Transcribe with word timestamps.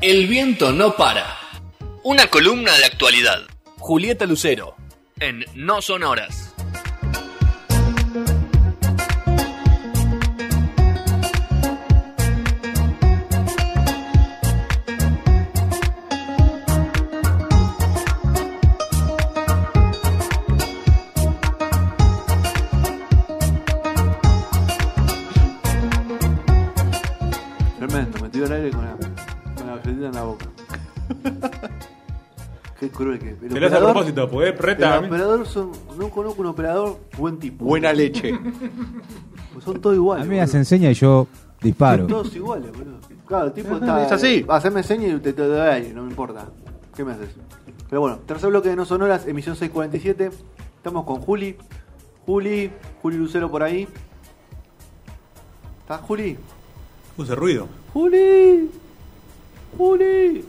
El 0.00 0.26
viento 0.26 0.72
no 0.72 0.96
para. 0.96 1.38
Una 2.02 2.26
columna 2.28 2.76
de 2.76 2.84
actualidad. 2.84 3.40
Julieta 3.78 4.26
Lucero. 4.26 4.76
En 5.20 5.44
No 5.54 5.82
Son 5.82 6.02
Horas. 6.02 6.43
Cruel 32.94 33.18
que. 33.18 33.32
Te 33.32 33.60
lo 33.60 33.66
hace 33.66 33.76
a 33.76 33.80
propósito, 33.80 34.30
porque 34.30 34.48
es 34.50 34.58
reta. 34.58 34.98
El 34.98 35.06
operador 35.06 35.46
son, 35.46 35.72
no 35.98 36.08
conozco 36.08 36.40
un 36.40 36.46
operador 36.48 36.98
buen 37.18 37.38
tipo. 37.38 37.64
Buena 37.64 37.92
leche. 37.92 38.38
Pues 39.52 39.64
son 39.64 39.80
todos 39.80 39.96
iguales. 39.96 40.24
A 40.26 40.28
mí 40.28 40.34
me 40.36 40.40
hace 40.40 40.56
enseña 40.56 40.90
y 40.90 40.94
yo 40.94 41.26
disparo. 41.60 41.98
Son 42.04 42.08
todos 42.08 42.34
iguales, 42.34 42.72
boludo. 42.72 42.98
Claro, 43.26 43.46
el 43.46 43.52
tipo 43.52 43.68
Es 43.76 43.80
está. 43.82 44.14
así. 44.14 44.44
Haceme 44.48 44.82
seña 44.82 45.08
y 45.08 45.18
te, 45.20 45.32
te 45.32 45.42
doy 45.46 45.60
aire, 45.60 45.92
no 45.92 46.02
me 46.02 46.10
importa. 46.10 46.46
¿Qué 46.96 47.04
me 47.04 47.12
haces? 47.12 47.30
Pero 47.88 48.00
bueno, 48.00 48.18
tercer 48.26 48.50
bloque 48.50 48.68
de 48.70 48.76
No 48.76 48.84
Sonoras, 48.84 49.26
emisión 49.26 49.56
647. 49.56 50.30
Estamos 50.76 51.04
con 51.04 51.20
Juli. 51.20 51.56
Juli, 52.26 52.70
Juli 53.02 53.16
Lucero 53.16 53.50
por 53.50 53.62
ahí. 53.62 53.86
¿Estás, 55.80 56.00
Juli? 56.00 56.36
Puse 57.16 57.34
ruido. 57.34 57.68
Juli. 57.92 58.70
Juli. 59.76 60.44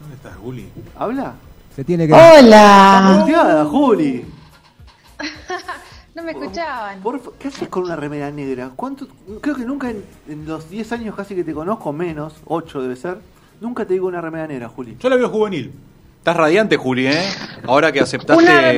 ¿Dónde 0.00 0.16
estás, 0.16 0.36
Juli? 0.36 0.68
¿Habla? 0.96 1.34
Se 1.74 1.84
tiene 1.84 2.06
que. 2.06 2.12
Está 2.12 2.38
Hola. 2.40 3.16
muteada, 3.20 3.64
Juli. 3.64 4.24
No 6.12 6.24
me 6.24 6.32
escuchaban. 6.32 7.00
Por 7.00 7.34
¿Qué 7.38 7.48
haces 7.48 7.68
con 7.68 7.84
una 7.84 7.94
remera 7.94 8.30
negra? 8.32 8.72
¿Cuánto? 8.74 9.06
Creo 9.40 9.54
que 9.54 9.64
nunca 9.64 9.90
en, 9.90 10.04
en 10.28 10.44
los 10.44 10.68
10 10.68 10.90
años 10.92 11.14
casi 11.14 11.36
que 11.36 11.44
te 11.44 11.54
conozco, 11.54 11.92
menos, 11.92 12.34
8 12.46 12.82
debe 12.82 12.96
ser, 12.96 13.18
nunca 13.60 13.86
te 13.86 13.92
digo 13.94 14.08
una 14.08 14.20
remera 14.20 14.46
negra, 14.48 14.68
Juli. 14.68 14.96
Yo 14.98 15.08
la 15.08 15.14
veo 15.16 15.28
juvenil. 15.30 15.72
Estás 16.18 16.36
radiante, 16.36 16.76
Juli, 16.76 17.06
¿eh? 17.06 17.22
Ahora 17.66 17.92
que 17.92 18.00
aceptaste. 18.00 18.42
Una 18.42 18.70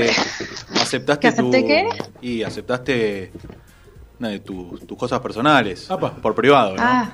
aceptaste 0.83 1.21
¿Que 1.21 1.29
acepté 1.29 1.61
tu- 1.63 1.67
qué? 1.67 1.89
Y 2.21 2.43
aceptaste. 2.43 3.33
Una 4.21 4.29
de 4.29 4.41
tu- 4.41 4.79
tus 4.87 4.97
cosas 4.99 5.19
personales. 5.21 5.91
Apa. 5.91 6.13
Por 6.15 6.35
privado, 6.35 6.77
¿no? 6.77 6.83
Ah, 6.85 7.11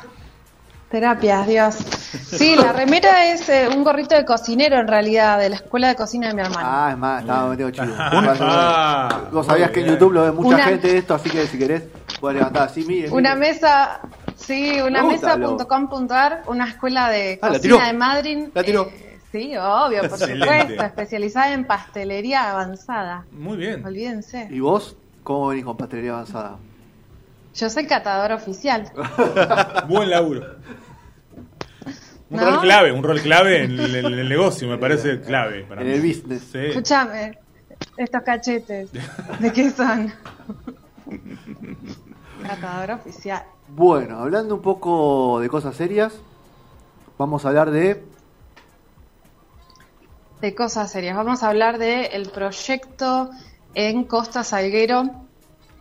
terapias, 0.90 1.46
Dios. 1.46 1.74
Sí, 1.74 2.56
la 2.56 2.72
remera 2.72 3.26
es 3.32 3.48
eh, 3.48 3.68
un 3.74 3.84
gorrito 3.84 4.14
de 4.14 4.24
cocinero 4.24 4.78
en 4.78 4.88
realidad, 4.88 5.38
de 5.38 5.50
la 5.50 5.56
escuela 5.56 5.88
de 5.88 5.94
cocina 5.96 6.28
de 6.28 6.34
mi 6.34 6.40
hermano. 6.40 6.60
Ah, 6.68 6.88
es 6.92 6.98
más, 6.98 7.20
estaba 7.22 7.48
metido 7.50 7.70
chido. 7.70 7.94
Ah, 7.98 9.22
Vos 9.32 9.46
sabías 9.46 9.70
que 9.70 9.80
en. 9.80 9.86
YouTube 9.88 10.12
lo 10.12 10.22
ve 10.22 10.32
mucha 10.32 10.54
Una- 10.56 10.64
gente 10.64 10.96
esto, 10.96 11.14
así 11.14 11.28
que 11.30 11.46
si 11.46 11.58
querés, 11.58 11.82
puedes 12.20 12.38
levantar 12.38 12.68
así, 12.68 12.84
mire. 12.84 13.10
Una 13.10 13.34
mire. 13.34 13.52
mesa, 13.52 14.00
sí, 14.36 14.80
una 14.80 15.02
mesa.com.ar, 15.04 16.42
una 16.46 16.68
escuela 16.68 17.08
de 17.10 17.38
Ah, 17.42 17.48
cocina 17.48 17.86
de 17.86 17.92
Madrid. 17.92 18.48
La 18.54 18.62
tiró. 18.64 18.86
eh, 18.86 19.18
sí, 19.30 19.56
obvio, 19.56 20.00
por 20.02 20.10
Excelente. 20.18 20.60
supuesto, 20.60 20.84
especializada 20.84 21.52
en 21.52 21.64
pastelería 21.66 22.50
avanzada. 22.50 23.24
Muy 23.32 23.56
bien. 23.58 23.84
Olvídense. 23.84 24.48
¿Y 24.50 24.60
vos? 24.60 24.96
¿Cómo 25.22 25.48
venís 25.48 25.64
con 25.64 25.76
pastelería 25.76 26.12
avanzada? 26.12 26.56
Yo 27.58 27.68
soy 27.70 27.86
catadora 27.86 28.36
oficial. 28.36 28.90
Buen 29.88 30.10
laburo. 30.10 30.56
Un 32.30 32.36
¿No? 32.36 32.44
rol 32.50 32.60
clave, 32.60 32.92
un 32.92 33.02
rol 33.02 33.20
clave 33.20 33.64
en 33.64 33.78
el, 33.80 33.94
en 33.96 34.06
el 34.06 34.28
negocio, 34.28 34.68
me 34.68 34.76
parece 34.78 35.20
clave. 35.20 35.64
Para 35.64 35.80
En 35.80 35.88
mí. 35.88 35.92
el 35.94 36.02
business. 36.02 36.42
Sí. 36.52 36.58
Escúchame, 36.58 37.38
estos 37.96 38.22
cachetes, 38.22 38.90
¿de 38.92 39.52
qué 39.52 39.70
son? 39.70 40.12
Catadora 42.46 42.96
oficial. 42.96 43.42
Bueno, 43.68 44.18
hablando 44.20 44.54
un 44.56 44.62
poco 44.62 45.40
de 45.40 45.48
cosas 45.48 45.74
serias, 45.74 46.14
vamos 47.16 47.44
a 47.44 47.48
hablar 47.48 47.70
de... 47.70 48.04
De 50.42 50.54
cosas 50.54 50.92
serias. 50.92 51.16
Vamos 51.16 51.42
a 51.42 51.48
hablar 51.48 51.78
del 51.78 52.28
proyecto 52.30 53.30
en 53.74 54.04
Costa 54.04 54.44
Salguero, 54.44 55.26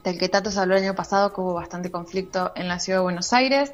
del 0.10 0.18
que 0.20 0.30
tanto 0.30 0.52
se 0.52 0.60
habló 0.60 0.76
el 0.76 0.84
año 0.84 0.96
pasado, 0.96 1.34
que 1.34 1.42
hubo 1.42 1.54
bastante 1.54 1.92
conflicto 1.92 2.52
en 2.56 2.68
la 2.68 2.80
ciudad 2.80 3.00
de 3.00 3.04
Buenos 3.04 3.34
Aires. 3.34 3.72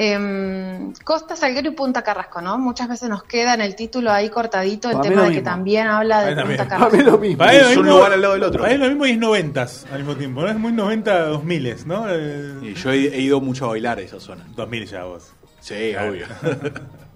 Em, 0.00 0.92
Costa 1.04 1.34
Salguero 1.34 1.68
y 1.70 1.72
Punta 1.72 2.02
Carrasco, 2.02 2.40
¿no? 2.40 2.56
Muchas 2.56 2.88
veces 2.88 3.08
nos 3.08 3.24
queda 3.24 3.54
en 3.54 3.60
el 3.60 3.74
título 3.74 4.12
ahí 4.12 4.28
cortadito 4.30 4.88
el 4.90 5.00
tema 5.00 5.22
de 5.22 5.28
que 5.30 5.34
mismo. 5.36 5.42
también 5.50 5.88
habla 5.88 6.24
de 6.24 6.40
Punta 6.40 6.68
Carrasco. 6.68 6.96
lo 6.98 7.18
mismo. 7.18 7.38
Para 7.38 7.52
lo 7.54 7.58
Es 7.58 7.76
un 7.76 7.82
mismo- 7.82 7.96
lugar 7.98 8.12
al 8.12 8.20
lado 8.22 8.34
del 8.34 8.42
otro. 8.44 8.60
Para 8.62 8.74
él 8.74 8.80
lo 8.80 8.86
mismo 8.88 9.06
y 9.06 9.10
es 9.10 9.18
noventas 9.18 9.86
al 9.90 9.98
mismo 9.98 10.14
tiempo, 10.14 10.42
¿no? 10.42 10.48
Es 10.48 10.56
muy 10.56 10.70
90 10.72 11.18
2000, 11.26 11.86
¿no? 11.86 12.06
Eh, 12.08 12.54
Y 12.62 12.74
yo 12.74 12.92
he, 12.92 13.08
he 13.16 13.20
ido 13.20 13.40
mucho 13.40 13.64
a 13.64 13.68
bailar 13.70 13.98
a 13.98 14.02
esa 14.02 14.20
zona. 14.20 14.46
2000 14.54 14.86
ya 14.86 15.02
vos. 15.02 15.32
Sí, 15.60 15.90
Claro. 15.92 16.12
obvio. 16.12 16.26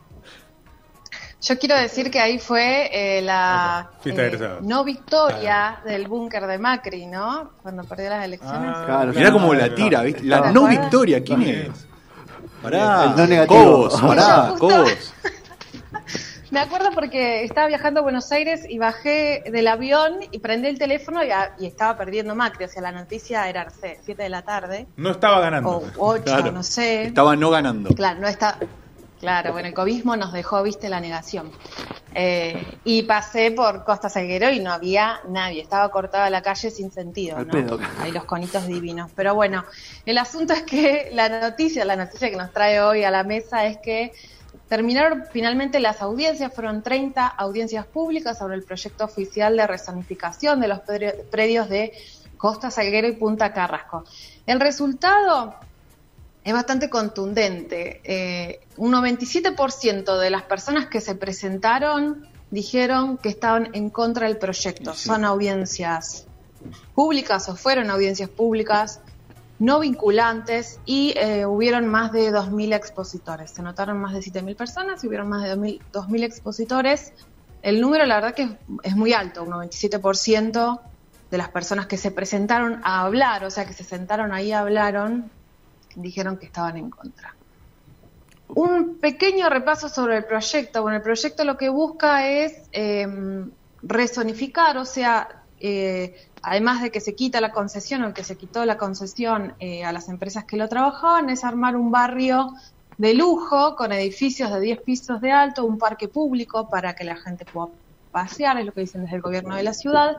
Yo 1.42 1.58
quiero 1.58 1.74
decir 1.76 2.08
que 2.10 2.20
ahí 2.20 2.38
fue 2.38 2.88
eh, 2.92 3.20
la 3.22 3.90
eh, 4.04 4.58
no 4.62 4.84
victoria 4.84 5.80
del 5.84 6.06
búnker 6.06 6.46
de 6.46 6.58
Macri, 6.58 7.06
¿no? 7.06 7.50
Cuando 7.62 7.82
perdió 7.82 8.10
las 8.10 8.24
elecciones. 8.24 8.70
Ah, 8.72 8.82
Claro, 8.86 9.12
Mirá 9.12 9.32
cómo 9.32 9.52
la 9.52 9.74
tira, 9.74 10.02
¿viste? 10.02 10.22
La 10.22 10.42
¿Te 10.42 10.52
no 10.52 10.60
acuerdas? 10.60 10.80
victoria, 10.82 11.22
¿quién 11.24 11.42
es? 11.42 11.86
Pará. 12.62 13.04
El 13.06 13.16
no 13.16 13.26
negativo. 13.26 13.60
Cobos, 13.64 14.00
pará, 14.00 14.24
Justo- 14.50 14.58
Cobos. 14.68 15.14
Me 16.52 16.60
acuerdo 16.60 16.90
porque 16.94 17.42
estaba 17.44 17.66
viajando 17.66 18.00
a 18.00 18.02
Buenos 18.02 18.30
Aires 18.30 18.64
y 18.68 18.78
bajé 18.78 19.42
del 19.50 19.66
avión 19.68 20.18
y 20.30 20.38
prendí 20.38 20.68
el 20.68 20.78
teléfono 20.78 21.24
y, 21.24 21.30
a- 21.30 21.54
y 21.58 21.66
estaba 21.66 21.96
perdiendo 21.96 22.34
Macri. 22.36 22.66
O 22.66 22.68
sea, 22.68 22.82
la 22.82 22.92
noticia 22.92 23.48
era, 23.48 23.64
no 23.64 23.70
sé, 23.70 23.98
7 24.04 24.22
de 24.22 24.28
la 24.28 24.42
tarde 24.42 24.86
No 24.96 25.10
estaba 25.10 25.40
ganando. 25.40 25.70
o 25.70 25.84
8, 25.96 26.22
Claro. 26.24 26.52
no 26.52 26.62
sé. 26.62 27.04
Estaba 27.04 27.34
no 27.34 27.50
ganando. 27.50 27.88
Claro, 27.94 28.20
no 28.20 28.28
está. 28.28 28.58
Claro, 29.22 29.52
bueno, 29.52 29.68
el 29.68 29.74
cobismo 29.74 30.16
nos 30.16 30.32
dejó, 30.32 30.64
viste, 30.64 30.88
la 30.88 30.98
negación. 30.98 31.52
Eh, 32.12 32.60
y 32.84 33.02
pasé 33.02 33.52
por 33.52 33.84
Costa 33.84 34.08
Salguero 34.08 34.50
y 34.50 34.58
no 34.58 34.72
había 34.72 35.20
nadie. 35.28 35.62
Estaba 35.62 35.88
cortada 35.92 36.28
la 36.28 36.42
calle 36.42 36.72
sin 36.72 36.90
sentido, 36.90 37.36
¿no? 37.44 37.52
Ahí 38.00 38.10
los 38.10 38.24
conitos 38.24 38.66
divinos. 38.66 39.12
Pero 39.14 39.36
bueno, 39.36 39.62
el 40.04 40.18
asunto 40.18 40.54
es 40.54 40.62
que 40.64 41.10
la 41.12 41.28
noticia, 41.28 41.84
la 41.84 41.94
noticia 41.94 42.30
que 42.30 42.36
nos 42.36 42.52
trae 42.52 42.80
hoy 42.80 43.04
a 43.04 43.12
la 43.12 43.22
mesa 43.22 43.64
es 43.64 43.78
que 43.78 44.10
terminaron 44.68 45.22
finalmente 45.32 45.78
las 45.78 46.02
audiencias, 46.02 46.52
fueron 46.52 46.82
30 46.82 47.24
audiencias 47.28 47.86
públicas 47.86 48.36
sobre 48.36 48.56
el 48.56 48.64
proyecto 48.64 49.04
oficial 49.04 49.56
de 49.56 49.68
resonificación 49.68 50.58
de 50.60 50.66
los 50.66 50.80
pre- 50.80 51.24
predios 51.30 51.68
de 51.68 51.92
Costa 52.36 52.72
Salguero 52.72 53.06
y 53.06 53.12
Punta 53.12 53.52
Carrasco. 53.52 54.04
El 54.46 54.58
resultado 54.58 55.54
es 56.44 56.52
bastante 56.52 56.90
contundente. 56.90 58.00
Eh, 58.04 58.60
un 58.76 58.92
97% 58.92 60.18
de 60.18 60.30
las 60.30 60.42
personas 60.42 60.86
que 60.86 61.00
se 61.00 61.14
presentaron 61.14 62.26
dijeron 62.50 63.16
que 63.16 63.28
estaban 63.28 63.70
en 63.74 63.90
contra 63.90 64.26
del 64.26 64.38
proyecto. 64.38 64.94
Son 64.94 65.24
audiencias 65.24 66.26
públicas 66.94 67.48
o 67.48 67.56
fueron 67.56 67.90
audiencias 67.90 68.28
públicas 68.28 69.00
no 69.58 69.78
vinculantes 69.78 70.80
y 70.84 71.14
eh, 71.16 71.46
hubieron 71.46 71.86
más 71.86 72.10
de 72.10 72.32
2.000 72.32 72.74
expositores. 72.74 73.52
Se 73.52 73.62
notaron 73.62 74.00
más 74.00 74.12
de 74.12 74.18
7.000 74.18 74.56
personas 74.56 75.04
y 75.04 75.06
hubieron 75.06 75.28
más 75.28 75.44
de 75.44 75.54
2.000 75.54 75.80
2.000 75.92 76.24
expositores. 76.24 77.12
El 77.62 77.80
número, 77.80 78.04
la 78.04 78.16
verdad, 78.16 78.34
que 78.34 78.42
es, 78.42 78.50
es 78.82 78.96
muy 78.96 79.12
alto, 79.12 79.44
un 79.44 79.50
97% 79.50 80.80
de 81.30 81.38
las 81.38 81.48
personas 81.50 81.86
que 81.86 81.96
se 81.96 82.10
presentaron 82.10 82.80
a 82.82 83.02
hablar, 83.02 83.44
o 83.44 83.50
sea, 83.50 83.64
que 83.64 83.72
se 83.72 83.84
sentaron 83.84 84.32
ahí 84.32 84.48
y 84.48 84.52
hablaron, 84.52 85.30
dijeron 85.96 86.36
que 86.36 86.46
estaban 86.46 86.76
en 86.76 86.90
contra. 86.90 87.34
Un 88.48 88.98
pequeño 88.98 89.48
repaso 89.48 89.88
sobre 89.88 90.16
el 90.18 90.24
proyecto. 90.24 90.82
Bueno, 90.82 90.96
el 90.96 91.02
proyecto 91.02 91.44
lo 91.44 91.56
que 91.56 91.68
busca 91.68 92.28
es 92.28 92.68
eh, 92.72 93.06
resonificar, 93.82 94.76
o 94.76 94.84
sea, 94.84 95.42
eh, 95.58 96.28
además 96.42 96.82
de 96.82 96.90
que 96.90 97.00
se 97.00 97.14
quita 97.14 97.40
la 97.40 97.52
concesión 97.52 98.02
o 98.04 98.12
que 98.12 98.24
se 98.24 98.36
quitó 98.36 98.64
la 98.64 98.76
concesión 98.76 99.54
eh, 99.60 99.84
a 99.84 99.92
las 99.92 100.08
empresas 100.08 100.44
que 100.44 100.56
lo 100.56 100.68
trabajaban, 100.68 101.30
es 101.30 101.44
armar 101.44 101.76
un 101.76 101.90
barrio 101.90 102.52
de 102.98 103.14
lujo 103.14 103.74
con 103.76 103.92
edificios 103.92 104.52
de 104.52 104.60
10 104.60 104.80
pisos 104.82 105.20
de 105.20 105.32
alto, 105.32 105.64
un 105.64 105.78
parque 105.78 106.08
público 106.08 106.68
para 106.68 106.94
que 106.94 107.04
la 107.04 107.16
gente 107.16 107.44
pueda 107.44 107.68
pasear, 108.10 108.58
es 108.58 108.66
lo 108.66 108.72
que 108.72 108.82
dicen 108.82 109.02
desde 109.02 109.16
el 109.16 109.22
gobierno 109.22 109.56
de 109.56 109.62
la 109.62 109.72
ciudad, 109.72 110.18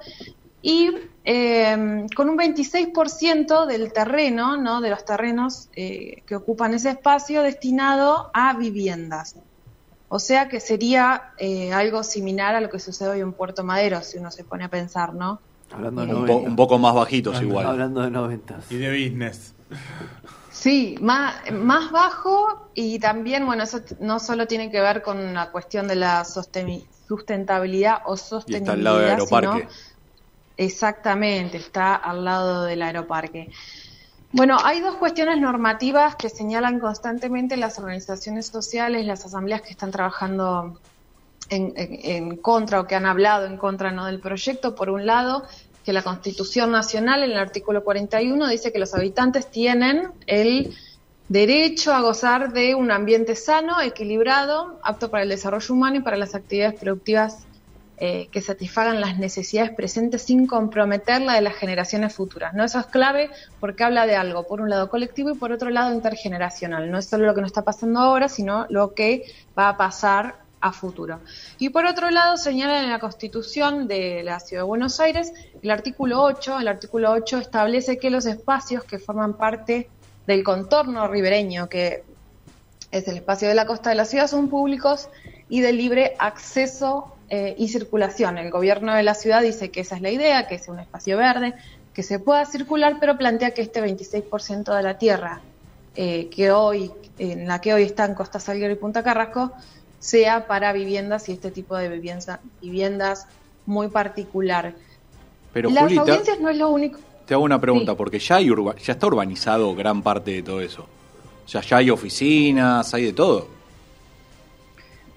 y 0.65 0.89
eh, 1.25 2.05
con 2.15 2.29
un 2.29 2.37
26% 2.37 3.65
del 3.67 3.91
terreno, 3.93 4.55
¿no? 4.57 4.79
de 4.81 4.89
los 4.89 5.03
terrenos 5.05 5.67
eh, 5.75 6.23
que 6.25 6.35
ocupan 6.37 6.73
ese 6.73 6.89
espacio 6.91 7.43
destinado 7.43 8.31
a 8.33 8.53
viviendas. 8.53 9.35
O 10.07 10.19
sea 10.19 10.47
que 10.47 10.59
sería 10.59 11.33
eh, 11.37 11.73
algo 11.73 12.03
similar 12.03 12.55
a 12.55 12.61
lo 12.61 12.69
que 12.69 12.79
sucede 12.79 13.09
hoy 13.09 13.19
en 13.19 13.33
Puerto 13.33 13.63
Madero, 13.63 14.01
si 14.01 14.17
uno 14.19 14.31
se 14.31 14.43
pone 14.45 14.63
a 14.63 14.69
pensar, 14.69 15.13
¿no? 15.13 15.39
Hablando 15.71 16.05
de 16.05 16.13
Un, 16.13 16.21
po- 16.21 16.27
90. 16.33 16.49
un 16.49 16.55
poco 16.55 16.77
más 16.79 16.93
bajitos 16.95 17.41
igual. 17.41 17.65
Hablando 17.65 18.01
de 18.01 18.11
noventas. 18.11 18.71
Y 18.71 18.77
de 18.77 18.89
business. 18.91 19.53
Sí, 20.51 20.95
más, 21.01 21.35
más 21.51 21.91
bajo 21.91 22.69
y 22.75 22.99
también, 22.99 23.45
bueno, 23.45 23.63
eso 23.63 23.81
no 23.99 24.19
solo 24.19 24.45
tiene 24.47 24.69
que 24.71 24.79
ver 24.79 25.01
con 25.01 25.33
la 25.33 25.51
cuestión 25.51 25.87
de 25.87 25.95
la 25.95 26.23
sustentabilidad 26.23 28.01
o 28.05 28.13
Y 28.13 28.17
sostenibilidad, 28.17 28.61
está 28.61 28.71
al 28.73 28.83
lado 28.83 28.99
del 28.99 29.09
aeroparque. 29.09 29.67
sino- 29.67 29.92
exactamente, 30.57 31.57
está 31.57 31.95
al 31.95 32.23
lado 32.25 32.63
del 32.63 32.81
aeroparque. 32.81 33.49
Bueno, 34.31 34.57
hay 34.63 34.79
dos 34.81 34.95
cuestiones 34.95 35.39
normativas 35.39 36.15
que 36.15 36.29
señalan 36.29 36.79
constantemente 36.79 37.55
las 37.57 37.77
organizaciones 37.77 38.47
sociales, 38.47 39.05
las 39.05 39.25
asambleas 39.25 39.61
que 39.61 39.69
están 39.71 39.91
trabajando 39.91 40.79
en, 41.49 41.73
en- 41.75 41.99
en 42.31 42.37
contra 42.37 42.79
o 42.79 42.87
que 42.87 42.95
han 42.95 43.05
hablado 43.05 43.45
en 43.45 43.57
contra 43.57 43.91
¿no? 43.91 44.05
del 44.05 44.19
proyecto. 44.19 44.73
Por 44.75 44.89
un 44.89 45.05
lado, 45.05 45.43
que 45.83 45.93
la 45.93 46.01
Constitución 46.01 46.71
Nacional, 46.71 47.23
en 47.23 47.31
el 47.31 47.37
artículo 47.37 47.83
41, 47.83 48.47
dice 48.47 48.71
que 48.71 48.79
los 48.79 48.93
habitantes 48.95 49.51
tienen 49.51 50.09
el 50.25 50.73
derecho 51.27 51.93
a 51.93 52.01
gozar 52.01 52.53
de 52.53 52.73
un 52.75 52.89
ambiente 52.91 53.35
sano, 53.35 53.81
equilibrado, 53.81 54.79
apto 54.83 55.11
para 55.11 55.23
el 55.23 55.29
desarrollo 55.29 55.73
humano 55.75 55.97
y 55.97 56.01
para 56.01 56.17
las 56.17 56.35
actividades 56.35 56.79
productivas 56.79 57.45
eh, 57.97 58.27
que 58.31 58.41
satisfagan 58.41 58.99
las 58.99 59.19
necesidades 59.19 59.71
presentes 59.71 60.23
sin 60.23 60.47
comprometer 60.47 61.21
la 61.21 61.35
de 61.35 61.41
las 61.41 61.55
generaciones 61.55 62.13
futuras. 62.13 62.53
¿no? 62.53 62.63
Eso 62.63 62.79
es 62.79 62.87
clave 62.87 63.29
porque 63.59 63.83
habla 63.83 64.07
de 64.07 64.15
algo, 64.15 64.47
por 64.47 64.61
un 64.61 64.69
lado 64.69 64.89
colectivo 64.89 65.29
y 65.29 65.35
por 65.35 65.51
otro 65.51 65.69
lado 65.69 65.93
intergeneracional. 65.93 66.89
No 66.89 66.97
es 66.97 67.05
solo 67.05 67.25
lo 67.27 67.35
que 67.35 67.41
nos 67.41 67.49
está 67.49 67.61
pasando 67.61 67.99
ahora, 67.99 68.29
sino 68.29 68.65
lo 68.69 68.93
que 68.93 69.25
va 69.57 69.69
a 69.69 69.77
pasar 69.77 70.43
a 70.59 70.71
futuro. 70.71 71.19
Y 71.59 71.69
por 71.69 71.85
otro 71.85 72.09
lado, 72.09 72.37
señala 72.37 72.81
en 72.81 72.89
la 72.89 72.99
Constitución 72.99 73.87
de 73.87 74.23
la 74.23 74.39
Ciudad 74.39 74.63
de 74.63 74.67
Buenos 74.67 74.99
Aires, 74.99 75.31
el 75.61 75.69
artículo 75.69 76.23
8, 76.23 76.59
el 76.59 76.67
artículo 76.69 77.11
8 77.11 77.37
establece 77.37 77.99
que 77.99 78.09
los 78.09 78.25
espacios 78.25 78.85
que 78.85 78.97
forman 78.97 79.33
parte 79.33 79.89
del 80.25 80.43
contorno 80.43 81.07
ribereño, 81.07 81.69
que 81.69 82.03
es 82.91 83.07
el 83.07 83.17
espacio 83.17 83.49
de 83.49 83.55
la 83.55 83.65
costa 83.65 83.89
de 83.89 83.97
la 83.97 84.05
ciudad, 84.05 84.27
son 84.27 84.47
públicos 84.47 85.09
y 85.49 85.61
de 85.61 85.73
libre 85.73 86.15
acceso 86.17 87.12
eh, 87.29 87.55
y 87.57 87.67
circulación. 87.69 88.37
El 88.37 88.51
gobierno 88.51 88.93
de 88.93 89.03
la 89.03 89.13
ciudad 89.15 89.41
dice 89.41 89.71
que 89.71 89.81
esa 89.81 89.95
es 89.95 90.01
la 90.01 90.09
idea, 90.11 90.47
que 90.47 90.55
es 90.55 90.67
un 90.67 90.79
espacio 90.79 91.17
verde, 91.17 91.53
que 91.93 92.03
se 92.03 92.19
pueda 92.19 92.45
circular, 92.45 92.97
pero 92.99 93.17
plantea 93.17 93.51
que 93.51 93.61
este 93.61 93.81
26% 93.81 94.75
de 94.75 94.83
la 94.83 94.97
tierra 94.97 95.41
eh, 95.95 96.27
que 96.29 96.51
hoy, 96.51 96.91
en 97.19 97.47
la 97.47 97.61
que 97.61 97.73
hoy 97.73 97.83
están 97.83 98.15
Costa 98.15 98.39
Salguero 98.39 98.73
y 98.73 98.77
Punta 98.77 99.03
Carrasco, 99.03 99.51
sea 99.99 100.47
para 100.47 100.73
viviendas 100.73 101.29
y 101.29 101.33
este 101.33 101.51
tipo 101.51 101.77
de 101.77 101.87
vivienda- 101.89 102.39
viviendas 102.61 103.27
muy 103.65 103.87
particular. 103.89 104.73
Pero 105.53 105.69
Las 105.69 105.83
Juli, 105.83 105.93
te, 105.95 105.99
audiencias 106.01 106.39
no 106.39 106.49
es 106.49 106.57
lo 106.57 106.69
único. 106.69 106.99
te 107.27 107.35
hago 107.35 107.43
una 107.43 107.61
pregunta, 107.61 107.91
Sí. 107.91 107.95
porque 107.97 108.19
ya, 108.19 108.37
hay 108.37 108.49
urba- 108.49 108.75
ya 108.75 108.93
está 108.93 109.05
urbanizado 109.07 109.73
gran 109.75 110.01
parte 110.01 110.31
de 110.31 110.41
todo 110.43 110.61
eso. 110.61 110.87
O 111.45 111.47
sea, 111.47 111.61
ya 111.61 111.77
hay 111.77 111.89
oficinas, 111.91 112.91
hay 112.93 113.05
de 113.05 113.13
todo. 113.13 113.47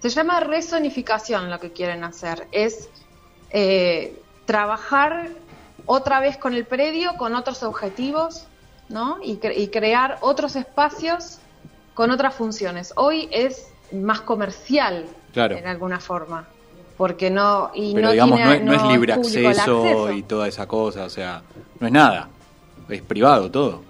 Se 0.00 0.08
llama 0.10 0.40
resonificación 0.40 1.50
lo 1.50 1.58
que 1.58 1.72
quieren 1.72 2.04
hacer. 2.04 2.46
Es 2.52 2.88
eh, 3.50 4.20
trabajar 4.44 5.28
otra 5.86 6.20
vez 6.20 6.36
con 6.36 6.54
el 6.54 6.64
predio, 6.64 7.14
con 7.16 7.34
otros 7.34 7.62
objetivos, 7.62 8.46
¿no? 8.88 9.18
Y, 9.22 9.36
cre- 9.38 9.56
y 9.56 9.68
crear 9.68 10.18
otros 10.20 10.56
espacios 10.56 11.38
con 11.94 12.10
otras 12.10 12.34
funciones. 12.34 12.92
Hoy 12.96 13.28
es 13.32 13.68
más 13.92 14.20
comercial, 14.20 15.06
Claro. 15.32 15.56
en 15.56 15.66
alguna 15.66 16.00
forma. 16.00 16.46
Porque 16.96 17.30
no. 17.30 17.70
Y 17.74 17.92
Pero 17.94 18.06
no 18.06 18.12
digamos, 18.12 18.36
tiene- 18.38 18.50
no, 18.60 18.72
es, 18.72 18.80
no 18.80 18.86
es 18.86 18.92
libre 18.92 19.12
acceso, 19.12 20.12
y 20.12 20.22
toda 20.22 20.48
esa 20.48 20.66
cosa, 20.66 21.04
o 21.04 21.10
sea, 21.10 21.42
no 21.78 21.86
es 21.86 21.92
nada. 21.92 22.28
Es 22.88 23.02
privado 23.02 23.50
todo. 23.50 23.82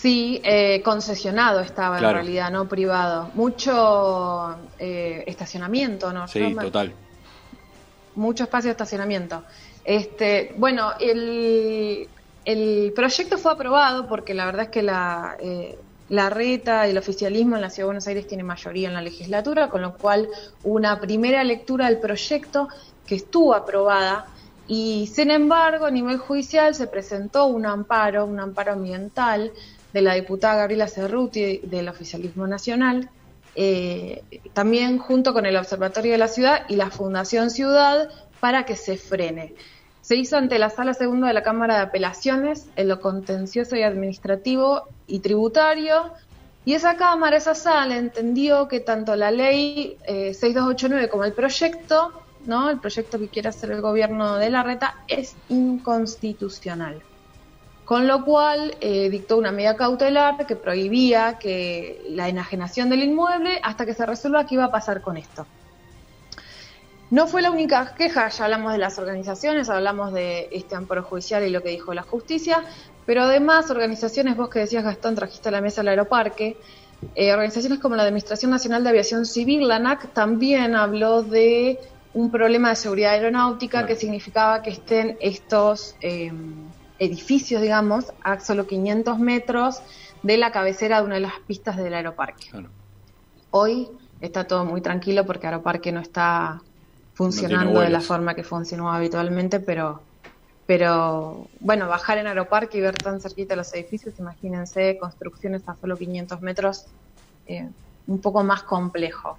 Sí, 0.00 0.40
eh, 0.44 0.80
concesionado 0.84 1.58
estaba 1.60 1.98
Claro. 1.98 2.18
en 2.20 2.24
realidad, 2.24 2.50
no 2.52 2.68
privado. 2.68 3.32
Mucho 3.34 4.70
eh, 4.78 5.24
estacionamiento, 5.26 6.12
¿no? 6.12 6.28
Sí, 6.28 6.38
Yo 6.38 6.50
me- 6.50 6.62
total. 6.62 6.94
mucho 8.14 8.44
espacio 8.44 8.68
de 8.68 8.72
estacionamiento. 8.72 9.44
Este, 9.84 10.54
bueno, 10.56 10.92
el, 11.00 12.10
el 12.44 12.92
proyecto 12.94 13.38
fue 13.38 13.52
aprobado 13.52 14.06
porque 14.08 14.34
la 14.34 14.46
verdad 14.46 14.64
es 14.66 14.70
que 14.70 14.82
la, 14.82 15.36
eh, 15.40 15.78
la 16.08 16.30
reta 16.30 16.86
y 16.86 16.90
el 16.90 16.98
oficialismo 16.98 17.56
en 17.56 17.62
la 17.62 17.70
Ciudad 17.70 17.86
de 17.86 17.88
Buenos 17.88 18.06
Aires 18.06 18.26
tiene 18.28 18.44
mayoría 18.44 18.88
en 18.88 18.94
la 18.94 19.02
legislatura, 19.02 19.68
con 19.68 19.82
lo 19.82 19.96
cual 19.98 20.28
una 20.62 21.00
primera 21.00 21.42
lectura 21.42 21.86
del 21.86 21.98
proyecto 21.98 22.68
que 23.04 23.16
estuvo 23.16 23.52
aprobada 23.54 24.26
y 24.66 25.06
sin 25.14 25.30
embargo 25.30 25.86
a 25.86 25.90
nivel 25.90 26.18
judicial 26.18 26.74
se 26.74 26.88
presentó 26.88 27.46
un 27.46 27.64
amparo, 27.66 28.26
un 28.26 28.38
amparo 28.38 28.72
ambiental 28.72 29.52
de 29.92 30.02
la 30.02 30.14
diputada 30.14 30.56
Gabriela 30.56 30.88
Cerruti 30.88 31.60
del 31.64 31.88
oficialismo 31.88 32.46
nacional 32.46 33.10
eh, 33.60 34.22
también 34.52 34.98
junto 34.98 35.32
con 35.32 35.44
el 35.44 35.56
Observatorio 35.56 36.12
de 36.12 36.18
la 36.18 36.28
Ciudad 36.28 36.62
y 36.68 36.76
la 36.76 36.92
Fundación 36.92 37.50
Ciudad 37.50 38.08
para 38.38 38.64
que 38.64 38.76
se 38.76 38.96
frene. 38.96 39.52
Se 40.00 40.14
hizo 40.14 40.36
ante 40.36 40.60
la 40.60 40.70
Sala 40.70 40.94
Segunda 40.94 41.26
de 41.26 41.34
la 41.34 41.42
Cámara 41.42 41.74
de 41.74 41.80
Apelaciones 41.80 42.68
en 42.76 42.86
lo 42.86 43.00
contencioso 43.00 43.74
y 43.74 43.82
administrativo 43.82 44.84
y 45.08 45.18
tributario, 45.18 46.12
y 46.64 46.74
esa 46.74 46.96
Cámara, 46.96 47.36
esa 47.36 47.56
sala, 47.56 47.96
entendió 47.96 48.68
que 48.68 48.78
tanto 48.78 49.16
la 49.16 49.32
ley 49.32 49.96
eh, 50.04 50.34
6289 50.34 51.08
como 51.08 51.24
el 51.24 51.32
proyecto, 51.32 52.12
¿no? 52.46 52.70
el 52.70 52.78
proyecto 52.78 53.18
que 53.18 53.26
quiere 53.26 53.48
hacer 53.48 53.72
el 53.72 53.80
gobierno 53.80 54.36
de 54.36 54.50
la 54.50 54.62
reta, 54.62 55.02
es 55.08 55.34
inconstitucional 55.48 57.02
con 57.88 58.06
lo 58.06 58.22
cual 58.22 58.76
eh, 58.82 59.08
dictó 59.08 59.38
una 59.38 59.50
medida 59.50 59.74
cautelar 59.74 60.46
que 60.46 60.56
prohibía 60.56 61.38
que 61.38 62.04
la 62.10 62.28
enajenación 62.28 62.90
del 62.90 63.02
inmueble 63.02 63.58
hasta 63.62 63.86
que 63.86 63.94
se 63.94 64.04
resuelva 64.04 64.44
qué 64.44 64.56
iba 64.56 64.64
a 64.64 64.70
pasar 64.70 65.00
con 65.00 65.16
esto. 65.16 65.46
No 67.10 67.26
fue 67.26 67.40
la 67.40 67.50
única 67.50 67.94
queja, 67.94 68.28
ya 68.28 68.44
hablamos 68.44 68.72
de 68.72 68.78
las 68.78 68.98
organizaciones, 68.98 69.70
hablamos 69.70 70.12
de 70.12 70.50
este 70.52 70.76
amparo 70.76 71.02
judicial 71.02 71.42
y 71.46 71.48
lo 71.48 71.62
que 71.62 71.70
dijo 71.70 71.94
la 71.94 72.02
justicia, 72.02 72.62
pero 73.06 73.22
además 73.22 73.70
organizaciones, 73.70 74.36
vos 74.36 74.50
que 74.50 74.58
decías 74.58 74.84
Gastón, 74.84 75.14
trajiste 75.14 75.48
a 75.48 75.52
la 75.52 75.62
mesa 75.62 75.80
el 75.80 75.88
aeroparque, 75.88 76.58
eh, 77.14 77.32
organizaciones 77.32 77.78
como 77.78 77.96
la 77.96 78.02
Administración 78.02 78.50
Nacional 78.50 78.84
de 78.84 78.90
Aviación 78.90 79.24
Civil, 79.24 79.66
la 79.66 79.76
ANAC, 79.76 80.12
también 80.12 80.76
habló 80.76 81.22
de 81.22 81.80
un 82.12 82.30
problema 82.30 82.68
de 82.68 82.76
seguridad 82.76 83.12
aeronáutica 83.12 83.78
Claro. 83.78 83.86
que 83.86 83.96
significaba 83.96 84.60
que 84.60 84.70
estén 84.72 85.16
estos 85.20 85.94
eh, 86.02 86.30
edificios, 86.98 87.62
digamos, 87.62 88.12
a 88.22 88.40
solo 88.40 88.66
500 88.66 89.18
metros 89.18 89.82
de 90.22 90.36
la 90.36 90.52
cabecera 90.52 91.00
de 91.00 91.06
una 91.06 91.14
de 91.16 91.20
las 91.20 91.34
pistas 91.46 91.76
del 91.76 91.94
aeroparque. 91.94 92.48
Claro. 92.50 92.70
Hoy 93.50 93.88
está 94.20 94.44
todo 94.44 94.64
muy 94.64 94.80
tranquilo 94.80 95.24
porque 95.24 95.46
Aeroparque 95.46 95.92
no 95.92 96.00
está 96.00 96.60
funcionando 97.14 97.80
de 97.80 97.90
la 97.90 98.00
forma 98.00 98.34
que 98.34 98.44
funcionó 98.44 98.92
habitualmente, 98.92 99.58
pero, 99.60 100.02
pero 100.66 101.48
bueno, 101.60 101.88
bajar 101.88 102.18
en 102.18 102.26
Aeroparque 102.26 102.78
y 102.78 102.80
ver 102.80 102.94
tan 102.94 103.20
cerquita 103.20 103.56
los 103.56 103.72
edificios, 103.74 104.18
imagínense, 104.18 104.98
construcciones 104.98 105.62
a 105.68 105.74
solo 105.76 105.96
500 105.96 106.40
metros, 106.42 106.86
eh, 107.46 107.68
un 108.06 108.20
poco 108.20 108.44
más 108.44 108.62
complejo. 108.62 109.38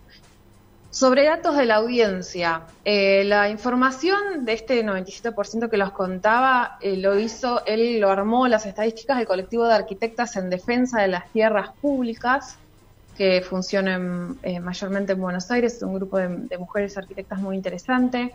Sobre 0.91 1.25
datos 1.25 1.55
de 1.55 1.65
la 1.65 1.75
audiencia, 1.75 2.63
eh, 2.84 3.24
la 3.24 3.48
información 3.50 4.43
de 4.43 4.53
este 4.53 4.84
97% 4.84 5.69
que 5.69 5.77
los 5.77 5.91
contaba 5.91 6.79
eh, 6.81 6.98
lo 6.98 7.19
hizo, 7.19 7.63
él 7.67 8.00
lo 8.00 8.10
armó 8.10 8.48
las 8.48 8.65
estadísticas 8.65 9.17
del 9.17 9.27
colectivo 9.27 9.67
de 9.67 9.75
arquitectas 9.75 10.36
en 10.36 10.50
defensa 10.50 11.00
de 11.00 11.10
las 11.10 11.29
tierras 11.31 11.69
públicas, 11.79 12.58
que 13.15 13.41
funcionan 13.41 14.39
eh, 14.41 14.60
mayormente 14.60 15.12
en 15.12 15.22
Buenos 15.22 15.51
Aires, 15.51 15.75
es 15.75 15.84
un 15.84 15.93
grupo 15.93 16.17
de, 16.17 16.58
mujeres 16.58 16.98
arquitectas 16.98 17.38
muy 17.39 17.55
interesante. 17.55 18.34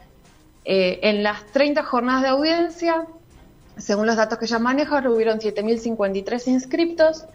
En 0.67 1.23
las 1.23 1.45
30 1.47 1.83
jornadas 1.83 2.23
de 2.23 2.29
audiencia, 2.29 3.05
según 3.77 4.07
los 4.07 4.17
datos 4.17 4.39
que 4.39 4.47
ella 4.47 4.59
maneja, 4.59 5.07
hubieron 5.11 5.39
7.053 5.39 6.49
inscriptos, 6.49 7.27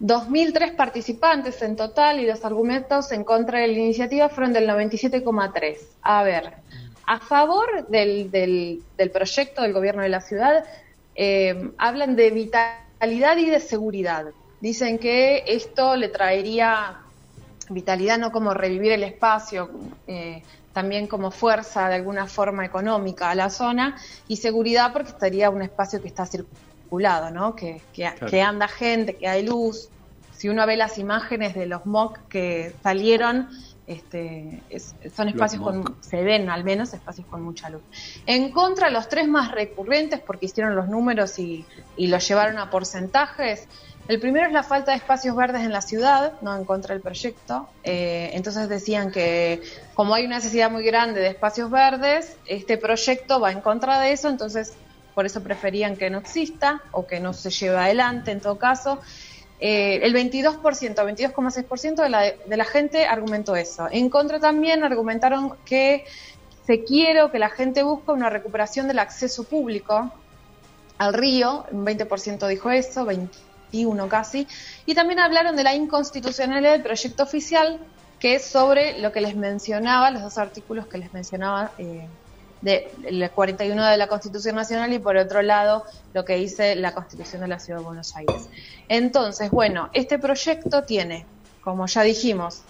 2.003 0.00 0.76
participantes 0.76 1.62
en 1.62 1.76
total 1.76 2.20
y 2.20 2.26
los 2.26 2.44
argumentos 2.44 3.12
en 3.12 3.24
contra 3.24 3.60
de 3.60 3.68
la 3.68 3.78
iniciativa 3.78 4.28
fueron 4.28 4.52
del 4.52 4.68
97,3. 4.68 5.78
A 6.02 6.22
ver, 6.22 6.52
a 7.06 7.20
favor 7.20 7.86
del, 7.88 8.30
del, 8.30 8.82
del 8.98 9.10
proyecto 9.10 9.62
del 9.62 9.72
gobierno 9.72 10.02
de 10.02 10.08
la 10.08 10.20
ciudad, 10.20 10.64
eh, 11.14 11.70
hablan 11.78 12.14
de 12.14 12.30
vitalidad 12.30 13.38
y 13.38 13.46
de 13.48 13.60
seguridad. 13.60 14.26
Dicen 14.60 14.98
que 14.98 15.44
esto 15.46 15.96
le 15.96 16.08
traería 16.08 16.98
vitalidad 17.70 18.18
no 18.18 18.32
como 18.32 18.52
revivir 18.52 18.92
el 18.92 19.02
espacio, 19.02 19.70
eh, 20.06 20.42
también 20.72 21.06
como 21.06 21.30
fuerza 21.30 21.88
de 21.88 21.94
alguna 21.94 22.26
forma 22.26 22.66
económica 22.66 23.30
a 23.30 23.34
la 23.34 23.48
zona 23.48 23.96
y 24.28 24.36
seguridad 24.36 24.92
porque 24.92 25.10
estaría 25.10 25.48
un 25.48 25.62
espacio 25.62 26.02
que 26.02 26.08
está 26.08 26.24
circulado, 26.90 27.30
¿no? 27.30 27.54
que, 27.56 27.80
que, 27.92 28.02
Claro. 28.02 28.26
que 28.28 28.40
anda 28.42 28.68
gente, 28.68 29.16
que 29.16 29.28
hay 29.28 29.44
luz. 29.44 29.88
Si 30.36 30.48
uno 30.48 30.66
ve 30.66 30.76
las 30.76 30.98
imágenes 30.98 31.54
de 31.54 31.66
los 31.66 31.84
MOC 31.86 32.18
que 32.28 32.72
salieron, 32.82 33.48
Este, 33.88 34.64
es- 34.68 34.96
son 35.14 35.28
espacios 35.28 35.62
con, 35.62 35.96
se 36.00 36.20
ven 36.24 36.50
al 36.50 36.64
menos 36.64 36.92
espacios 36.92 37.24
con 37.28 37.40
mucha 37.42 37.70
luz. 37.70 37.82
En 38.26 38.50
contra, 38.50 38.90
los 38.90 39.08
tres 39.08 39.28
más 39.28 39.52
recurrentes, 39.52 40.18
porque 40.26 40.46
hicieron 40.46 40.74
los 40.74 40.88
números 40.88 41.38
y, 41.38 41.64
y 41.96 42.08
los 42.08 42.26
llevaron 42.26 42.58
a 42.58 42.68
porcentajes, 42.68 43.68
el 44.08 44.18
primero 44.18 44.44
es 44.48 44.52
la 44.52 44.64
falta 44.64 44.90
de 44.90 44.96
espacios 44.96 45.36
verdes 45.36 45.62
en 45.62 45.72
la 45.72 45.82
ciudad, 45.82 46.32
no 46.42 46.56
en 46.56 46.64
contra 46.64 46.94
del 46.96 47.00
proyecto. 47.02 47.68
Eh, 47.84 48.30
entonces 48.32 48.68
decían 48.68 49.12
que 49.12 49.62
como 49.94 50.14
hay 50.16 50.26
una 50.26 50.38
necesidad 50.38 50.68
muy 50.68 50.82
grande 50.84 51.20
de 51.20 51.28
espacios 51.28 51.70
verdes, 51.70 52.36
este 52.46 52.78
proyecto 52.78 53.38
va 53.38 53.52
en 53.52 53.60
contra 53.60 54.00
de 54.00 54.10
eso, 54.10 54.28
entonces 54.28 54.74
por 55.16 55.24
eso 55.24 55.42
preferían 55.42 55.96
que 55.96 56.10
no 56.10 56.18
exista 56.18 56.82
o 56.92 57.06
que 57.06 57.20
no 57.20 57.32
se 57.32 57.48
lleve 57.48 57.78
adelante 57.78 58.32
en 58.32 58.40
todo 58.42 58.58
caso. 58.58 59.00
Eh, 59.58 60.00
el 60.02 60.14
22%, 60.14 60.60
22,6% 60.60 62.02
de 62.02 62.08
la, 62.10 62.20
de 62.20 62.56
la 62.58 62.66
gente 62.66 63.06
argumentó 63.06 63.56
eso. 63.56 63.88
En 63.90 64.10
contra 64.10 64.38
también 64.40 64.84
argumentaron 64.84 65.54
que 65.64 66.04
se 66.66 66.84
quiere 66.84 67.22
o 67.22 67.30
que 67.30 67.38
la 67.38 67.48
gente 67.48 67.82
busca 67.82 68.12
una 68.12 68.28
recuperación 68.28 68.88
del 68.88 68.98
acceso 68.98 69.44
público 69.44 70.12
al 70.98 71.14
río, 71.14 71.64
un 71.70 71.86
20% 71.86 72.46
dijo 72.46 72.70
eso, 72.70 73.06
21 73.06 74.08
casi, 74.10 74.46
y 74.84 74.94
también 74.94 75.20
hablaron 75.20 75.56
de 75.56 75.64
la 75.64 75.74
inconstitucionalidad 75.74 76.72
del 76.72 76.82
proyecto 76.82 77.22
oficial, 77.22 77.80
que 78.20 78.34
es 78.34 78.44
sobre 78.44 78.98
lo 78.98 79.12
que 79.12 79.22
les 79.22 79.34
mencionaba, 79.34 80.10
los 80.10 80.20
dos 80.20 80.36
artículos 80.36 80.86
que 80.88 80.98
les 80.98 81.14
mencionaba 81.14 81.72
eh, 81.78 82.06
de 82.66 82.90
el 83.04 83.30
41 83.30 83.86
de 83.86 83.96
la 83.96 84.08
Constitución 84.08 84.56
Nacional 84.56 84.92
y 84.92 84.98
por 84.98 85.16
otro 85.16 85.40
lado 85.40 85.84
lo 86.12 86.24
que 86.24 86.34
dice 86.34 86.74
la 86.74 86.92
Constitución 86.92 87.42
de 87.42 87.48
la 87.48 87.58
Ciudad 87.60 87.78
de 87.78 87.84
Buenos 87.84 88.14
Aires. 88.16 88.48
Entonces, 88.88 89.50
bueno, 89.50 89.88
este 89.92 90.18
proyecto 90.18 90.82
tiene, 90.82 91.24
como 91.62 91.86
ya 91.86 92.02
dijimos, 92.02 92.62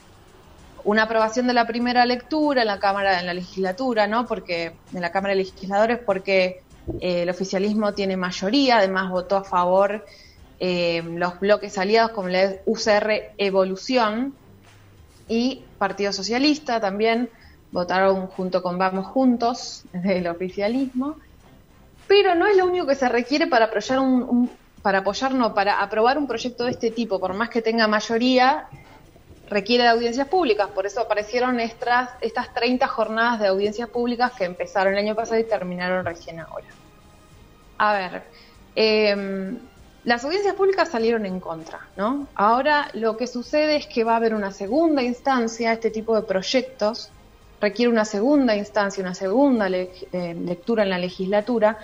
una 0.85 1.05
aprobación 1.05 1.47
de 1.47 1.55
la 1.55 1.67
primera 1.67 2.05
lectura 2.05 2.61
en 2.61 2.69
la 2.69 2.79
Cámara, 2.79 3.19
en 3.19 3.27
la 3.27 3.35
legislatura, 3.35 4.07
¿no? 4.07 4.27
Porque 4.27 4.77
en 4.93 5.01
la 5.01 5.11
Cámara 5.11 5.35
de 5.35 5.43
Legisladores, 5.43 5.99
porque 5.99 6.63
eh, 7.01 7.23
el 7.23 7.31
oficialismo 7.31 7.95
tiene 7.95 8.17
mayoría, 8.17 8.77
además 8.77 9.11
votó 9.11 9.37
a 9.37 9.45
favor 9.45 10.05
eh, 10.61 11.03
los 11.05 11.41
bloques 11.41 11.77
aliados 11.79 12.13
como 12.13 12.29
la 12.29 12.57
UCR 12.67 13.33
Evolución 13.39 14.35
y 15.29 15.63
Partido 15.79 16.13
Socialista 16.13 16.81
también 16.81 17.31
votaron 17.77 18.27
junto 18.29 18.63
con 18.63 18.79
Vamos 18.79 19.07
Juntos 19.09 19.89
del 19.93 20.27
oficialismo. 20.29 21.17
Pero 22.07 22.35
no 22.35 22.47
es 22.47 22.57
lo 22.57 22.67
único 22.67 22.87
que 22.87 22.95
se 22.97 23.09
requiere 23.09 23.47
para 23.49 23.67
apoyar 23.67 23.99
un, 24.01 24.23
un- 24.25 24.61
para 24.83 24.99
apoyar, 25.01 25.35
no, 25.35 25.55
para 25.55 25.81
aprobar 25.83 26.19
un 26.19 26.27
proyecto 26.29 26.65
de 26.65 26.73
este 26.73 26.91
tipo, 26.93 27.21
por 27.21 27.35
más 27.35 27.51
que 27.51 27.63
tenga 27.63 27.89
mayoría, 27.89 28.69
requiere 29.47 29.85
de 29.85 29.91
audiencias 29.91 30.29
públicas. 30.29 30.71
Por 30.75 30.87
eso 30.87 31.01
aparecieron 31.03 31.61
estas, 31.61 32.11
estas 32.21 32.53
30 32.55 32.89
jornadas 32.89 33.41
de 33.41 33.49
audiencias 33.49 33.91
públicas 33.91 34.33
que 34.37 34.45
empezaron 34.47 34.95
el 34.95 35.01
año 35.01 35.17
pasado 35.17 35.41
y 35.41 35.49
terminaron 35.49 36.05
recién 36.07 36.41
ahora. 36.41 36.69
A 37.79 37.93
ver, 37.95 38.31
eh, 38.75 39.59
las 40.03 40.25
audiencias 40.25 40.55
públicas 40.55 40.91
salieron 40.91 41.27
en 41.27 41.41
contra, 41.41 41.81
¿no? 41.97 42.33
Ahora 42.35 42.89
lo 42.95 43.17
que 43.17 43.27
sucede 43.27 43.77
es 43.77 43.87
que 43.93 44.05
va 44.05 44.15
a 44.15 44.17
haber 44.17 44.35
una 44.35 44.53
segunda 44.53 45.03
instancia, 45.03 45.73
este 45.73 45.91
tipo 45.91 46.15
de 46.17 46.23
proyectos 46.23 47.16
requiere 47.61 47.91
una 47.91 48.05
segunda 48.05 48.55
instancia, 48.57 49.03
una 49.03 49.15
segunda 49.15 49.69
eh, 49.69 50.35
lectura 50.35 50.83
en 50.83 50.91
la 50.91 50.99
legislatura, 50.99 51.79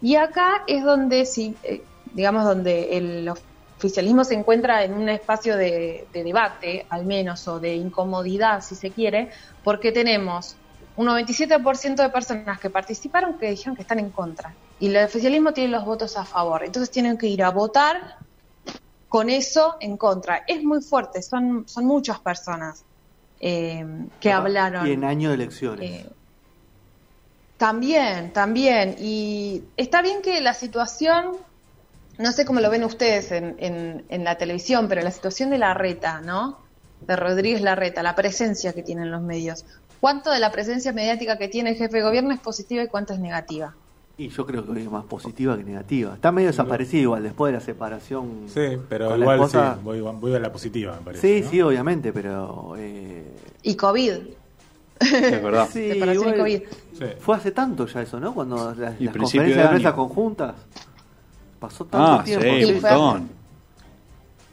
y 0.00 0.16
acá 0.16 0.62
es 0.66 0.84
donde, 0.84 1.26
si, 1.26 1.56
eh, 1.62 1.82
digamos, 2.12 2.44
donde 2.44 2.96
el 2.96 3.28
oficialismo 3.28 4.24
se 4.24 4.34
encuentra 4.34 4.84
en 4.84 4.94
un 4.94 5.08
espacio 5.08 5.56
de, 5.56 6.06
de 6.12 6.24
debate, 6.24 6.86
al 6.90 7.04
menos, 7.04 7.46
o 7.48 7.58
de 7.60 7.74
incomodidad, 7.74 8.62
si 8.62 8.74
se 8.74 8.90
quiere, 8.90 9.30
porque 9.64 9.92
tenemos 9.92 10.56
un 10.96 11.08
97% 11.08 11.96
de 11.96 12.08
personas 12.08 12.58
que 12.58 12.70
participaron 12.70 13.38
que 13.38 13.50
dijeron 13.50 13.76
que 13.76 13.82
están 13.82 13.98
en 13.98 14.10
contra, 14.10 14.54
y 14.78 14.88
el 14.88 15.04
oficialismo 15.04 15.52
tiene 15.52 15.70
los 15.70 15.84
votos 15.84 16.16
a 16.16 16.24
favor, 16.24 16.62
entonces 16.64 16.90
tienen 16.90 17.18
que 17.18 17.26
ir 17.26 17.42
a 17.42 17.50
votar 17.50 18.18
con 19.08 19.30
eso 19.30 19.76
en 19.80 19.96
contra. 19.96 20.44
Es 20.46 20.62
muy 20.62 20.82
fuerte, 20.82 21.22
son, 21.22 21.66
son 21.66 21.86
muchas 21.86 22.20
personas 22.20 22.84
eh, 23.40 23.84
que 24.20 24.32
hablaron. 24.32 24.86
Y 24.86 24.92
en 24.92 25.04
año 25.04 25.30
de 25.30 25.34
elecciones. 25.34 25.90
Eh, 25.90 26.06
también, 27.56 28.32
también. 28.32 28.96
Y 28.98 29.64
está 29.76 30.02
bien 30.02 30.22
que 30.22 30.40
la 30.40 30.54
situación, 30.54 31.32
no 32.18 32.32
sé 32.32 32.44
cómo 32.44 32.60
lo 32.60 32.70
ven 32.70 32.84
ustedes 32.84 33.32
en, 33.32 33.56
en, 33.58 34.04
en 34.08 34.24
la 34.24 34.36
televisión, 34.36 34.88
pero 34.88 35.02
la 35.02 35.10
situación 35.10 35.50
de 35.50 35.58
la 35.58 35.74
reta, 35.74 36.20
¿no? 36.20 36.58
De 37.00 37.16
Rodríguez 37.16 37.60
Larreta, 37.60 38.02
la 38.02 38.14
presencia 38.14 38.72
que 38.72 38.82
tienen 38.82 39.10
los 39.10 39.22
medios. 39.22 39.64
¿Cuánto 40.00 40.30
de 40.30 40.38
la 40.38 40.52
presencia 40.52 40.92
mediática 40.92 41.38
que 41.38 41.48
tiene 41.48 41.70
el 41.70 41.76
jefe 41.76 41.98
de 41.98 42.02
gobierno 42.02 42.32
es 42.32 42.40
positiva 42.40 42.82
y 42.82 42.88
cuánto 42.88 43.14
es 43.14 43.20
negativa? 43.20 43.74
Y 44.18 44.28
yo 44.30 44.46
creo 44.46 44.64
que 44.72 44.80
es 44.82 44.90
más 44.90 45.04
positiva 45.04 45.56
que 45.58 45.64
negativa. 45.64 46.14
Está 46.14 46.32
medio 46.32 46.48
desaparecido 46.48 47.02
igual 47.02 47.22
después 47.22 47.52
de 47.52 47.58
la 47.58 47.64
separación. 47.64 48.44
Sí, 48.48 48.78
pero 48.88 49.08
con 49.10 49.20
la 49.20 49.24
igual 49.24 49.36
esposa. 49.40 49.74
sí, 49.74 49.80
voy, 49.84 50.00
voy 50.00 50.34
a 50.34 50.38
la 50.38 50.50
positiva, 50.50 50.96
me 50.98 51.02
parece. 51.04 51.20
Sí, 51.40 51.44
¿no? 51.44 51.50
sí, 51.50 51.60
obviamente, 51.62 52.12
pero. 52.14 52.74
eh, 52.78 53.30
Y 53.62 53.74
COVID. 53.76 54.12
Es 55.00 55.42
verdad. 55.42 55.68
sí, 55.72 55.90
Separación 55.92 56.24
y 56.24 56.28
igual- 56.32 56.38
COVID. 56.38 56.62
Sí. 56.98 57.04
Fue 57.20 57.36
hace 57.36 57.50
tanto 57.52 57.86
ya 57.86 58.00
eso, 58.00 58.18
¿no? 58.18 58.32
Cuando 58.32 58.74
las, 58.74 58.98
Y 58.98 59.04
las 59.04 59.16
conferencias 59.16 59.56
de 59.58 59.62
de 59.64 59.68
prensa 59.68 59.92
conjuntas. 59.94 60.54
Pasó 61.60 61.84
tanto 61.84 62.06
Ah, 62.12 62.22
sí, 62.24 62.36
tiempo. 62.36 62.46
Sí, 62.46 62.64
un 62.64 62.72
montón. 62.82 63.28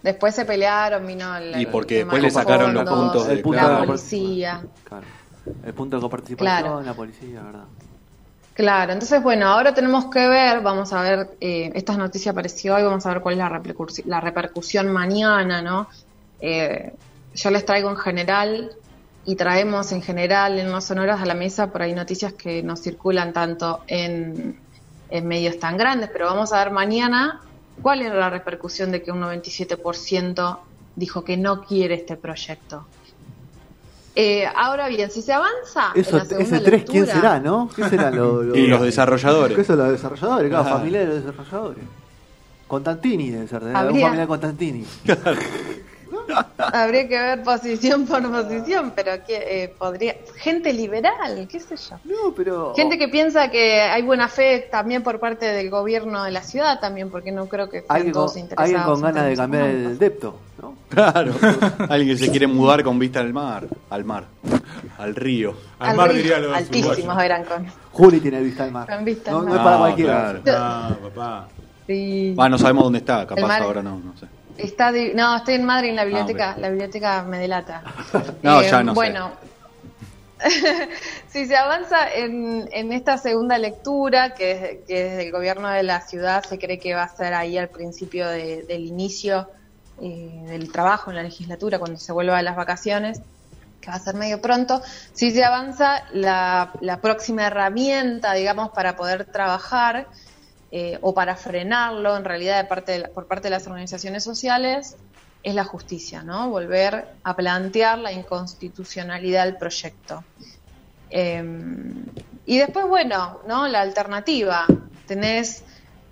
Después 0.04 0.36
se 0.36 0.44
pelearon, 0.44 1.08
vino 1.08 1.38
el, 1.38 1.62
Y 1.62 1.66
porque 1.68 1.96
después 2.00 2.22
de 2.22 2.28
le 2.28 2.32
sacaron 2.32 2.74
los 2.74 2.84
fondos, 2.84 3.06
puntos 3.14 3.28
de- 3.28 3.34
el 3.36 3.42
punto 3.42 3.62
la 3.62 3.86
policía. 3.86 4.64
Claro. 4.84 5.06
El 5.66 5.74
punto 5.74 5.96
de 5.98 6.02
coparticipación, 6.02 6.60
Claro. 6.62 6.82
la 6.82 6.94
policía, 6.94 7.42
¿verdad? 7.42 7.64
Claro, 8.54 8.94
entonces 8.94 9.24
bueno, 9.24 9.48
ahora 9.48 9.74
tenemos 9.74 10.12
que 10.12 10.28
ver, 10.28 10.62
vamos 10.62 10.94
a 10.94 11.02
ver, 11.02 11.38
eh, 11.40 11.72
esta 11.74 11.98
noticia 11.98 12.32
apareció 12.32 12.76
hoy, 12.76 12.84
vamos 12.84 13.04
a 13.06 13.10
ver 13.14 13.22
cuál 13.22 13.34
es 13.34 13.40
la, 13.40 13.50
repercusi- 13.50 14.04
la 14.06 14.22
repercusión 14.22 14.92
mañana, 14.94 15.62
¿no? 15.64 15.88
Eh, 16.40 16.94
yo 17.32 17.50
les 17.50 17.66
traigo 17.66 17.90
en 17.90 17.96
general 17.98 18.72
y 19.24 19.36
traemos 19.38 19.92
en 19.92 20.04
general 20.04 20.60
en 20.60 20.72
los 20.72 20.86
sonoras 20.86 21.20
a 21.22 21.26
la 21.26 21.34
mesa 21.34 21.72
por 21.72 21.82
ahí 21.82 21.94
noticias 21.96 22.34
que 22.36 22.62
no 22.62 22.76
circulan 22.76 23.34
tanto 23.34 23.84
en, 23.88 24.62
en 25.10 25.28
medios 25.28 25.58
tan 25.60 25.76
grandes, 25.78 26.10
pero 26.14 26.28
vamos 26.28 26.54
a 26.54 26.60
ver 26.64 26.72
mañana 26.72 27.42
cuál 27.82 28.04
era 28.04 28.14
la 28.16 28.30
repercusión 28.30 28.92
de 28.92 29.02
que 29.02 29.12
un 29.12 29.20
97% 29.20 30.68
dijo 30.94 31.24
que 31.24 31.38
no 31.38 31.62
quiere 31.64 31.96
este 31.96 32.18
proyecto. 32.18 32.92
Eh, 34.16 34.46
ahora 34.56 34.88
bien, 34.90 35.10
si 35.10 35.22
se 35.24 35.34
avanza 35.34 35.92
en 35.96 36.02
Eso, 36.02 36.18
la 36.18 36.26
segunda 36.26 36.58
ese 36.58 36.66
3, 36.66 36.84
¿quién 36.88 37.08
será, 37.08 37.40
no? 37.40 37.68
¿Qué 37.76 37.84
será 37.90 38.12
lo, 38.12 38.44
lo- 38.44 38.56
Y 38.56 38.68
los 38.68 38.82
desarrolladores. 38.82 39.58
¿Qué 39.58 39.64
son 39.64 39.78
los 39.80 39.90
desarrolladores? 39.92 40.50
Claro, 40.50 40.66
familia 40.66 41.00
de 41.00 41.06
los 41.08 41.16
desarrolladores. 41.26 41.84
Constantini 42.68 43.30
debe 43.32 43.48
ser, 43.48 43.64
de 43.64 43.74
la 43.74 43.80
Habría- 43.80 44.02
familia 44.06 44.22
de 44.22 44.28
Constantini. 44.28 44.86
Habría 46.58 47.08
que 47.08 47.18
ver 47.20 47.44
posición 47.44 48.06
por 48.06 48.22
posición, 48.32 48.94
pero 48.96 49.12
que 49.26 49.64
eh, 49.64 49.76
podría. 49.78 50.16
Gente 50.36 50.72
liberal, 50.72 51.48
qué 51.52 51.60
sé 51.60 51.76
yo. 51.76 51.98
No, 52.06 52.34
pero. 52.36 52.74
Gente 52.76 52.98
que 52.98 53.08
piensa 53.10 53.50
que 53.52 53.82
hay 53.82 54.02
buena 54.04 54.28
fe 54.30 54.68
también 54.72 55.04
por 55.04 55.20
parte 55.20 55.46
del 55.46 55.70
gobierno 55.70 56.24
de 56.24 56.32
la 56.32 56.42
ciudad, 56.44 56.80
también, 56.80 57.10
porque 57.10 57.32
no 57.32 57.48
creo 57.48 57.70
que 57.70 57.80
estén 57.80 57.96
Alguien 57.96 58.14
con, 58.14 58.22
todos 58.26 58.38
interesados. 58.38 58.70
alguien 58.70 58.84
con 58.84 58.96
en 58.98 59.02
ganas 59.16 59.30
de 59.30 59.36
cambiar 59.36 59.66
el 59.66 59.98
depto. 60.00 60.40
Claro. 60.94 61.34
Alguien 61.90 62.18
que 62.18 62.26
se 62.26 62.32
quiere 62.32 62.48
mudar 62.48 62.84
con 62.84 62.98
vista 63.00 63.20
al 63.20 63.34
mar. 63.34 63.68
Al 63.90 64.04
mar. 64.04 64.26
Al 64.98 65.16
río. 65.16 65.56
Al 65.80 65.96
mar 65.96 66.10
río, 66.10 66.18
diría 66.18 66.40
los 66.40 66.56
Altísimos 66.58 67.22
eran 67.24 67.44
con. 67.46 67.66
Juli 67.92 68.20
tiene 68.20 68.40
vista 68.42 68.64
al 68.64 68.72
mar. 68.72 68.88
Con 68.88 69.06
vista 69.06 69.32
no, 69.32 69.40
al 69.40 69.46
no 69.46 69.50
mar. 69.52 69.58
es 69.60 69.64
para 69.64 69.76
Ah, 69.76 69.80
cualquiera. 69.80 70.40
claro. 70.44 70.60
Ah, 70.64 70.96
papá. 71.04 71.48
Sí. 71.88 72.36
Ah, 72.38 72.50
no 72.50 72.58
sabemos 72.58 72.84
dónde 72.86 73.00
está. 73.00 73.26
Capaz 73.28 73.42
El 73.42 73.48
mar- 73.48 73.62
ahora 73.62 73.82
no, 73.84 74.00
no 74.00 74.18
sé. 74.18 74.26
Está 74.58 74.92
no, 75.16 75.36
estoy 75.38 75.56
en 75.56 75.66
Madrid 75.66 75.90
en 75.90 75.96
la 75.96 76.06
biblioteca. 76.06 76.50
Ah, 76.52 76.54
ok. 76.54 76.62
La 76.62 76.70
biblioteca 76.70 77.24
me 77.24 77.40
delata. 77.40 77.82
No, 78.44 78.62
Eh, 78.62 78.68
ya 78.70 78.84
no 78.84 78.92
sé. 78.92 78.96
Bueno, 78.96 79.32
si 81.30 81.46
se 81.46 81.56
avanza 81.56 82.12
en, 82.14 82.68
en 82.72 82.92
esta 82.92 83.18
segunda 83.18 83.58
lectura, 83.58 84.34
que, 84.34 84.52
es- 84.52 84.88
que 84.88 85.04
desde 85.04 85.26
el 85.28 85.32
gobierno 85.32 85.70
de 85.70 85.84
la 85.84 86.02
ciudad 86.02 86.44
se 86.44 86.60
cree 86.60 86.80
que 86.80 86.94
va 86.94 87.04
a 87.04 87.10
ser 87.16 87.34
ahí 87.34 87.58
al 87.58 87.70
principio 87.70 88.28
de- 88.28 88.64
del 88.64 88.86
inicio 88.86 89.48
eh, 90.02 90.44
del 90.48 90.72
trabajo 90.72 91.12
en 91.12 91.18
la 91.18 91.24
legislatura, 91.24 91.80
cuando 91.80 92.00
se 92.00 92.12
vuelva 92.12 92.38
de 92.38 92.44
las 92.44 92.56
vacaciones, 92.56 93.22
que 93.80 93.90
va 93.90 93.98
a 93.98 94.00
ser 94.00 94.16
medio 94.16 94.42
pronto, 94.42 94.82
si 95.14 95.32
se 95.32 95.44
avanza 95.44 96.04
la, 96.14 97.00
próxima 97.02 97.48
herramienta, 97.48 98.34
digamos, 98.34 98.70
para 98.70 98.96
poder 98.96 99.26
trabajar 99.26 100.08
eh, 100.72 100.98
o 101.02 101.14
para 101.14 101.36
frenarlo, 101.36 102.16
en 102.16 102.24
realidad, 102.24 102.62
de 102.62 102.68
parte 102.68 103.08
por 103.10 103.28
parte 103.28 103.48
de 103.48 103.52
las 103.52 103.68
organizaciones 103.68 104.24
sociales, 104.24 104.96
es 105.44 105.54
la 105.54 105.66
justicia, 105.66 106.24
¿no? 106.24 106.50
Volver 106.50 107.06
a 107.24 107.36
plantear 107.36 108.00
la 108.00 108.14
inconstitucionalidad 108.14 109.46
del 109.46 109.58
proyecto. 109.58 110.24
Eh, 111.10 111.44
y 112.46 112.58
después, 112.58 112.88
bueno, 112.88 113.40
¿no? 113.48 113.68
La 113.68 113.82
alternativa. 113.82 114.66
Tenés 115.06 115.64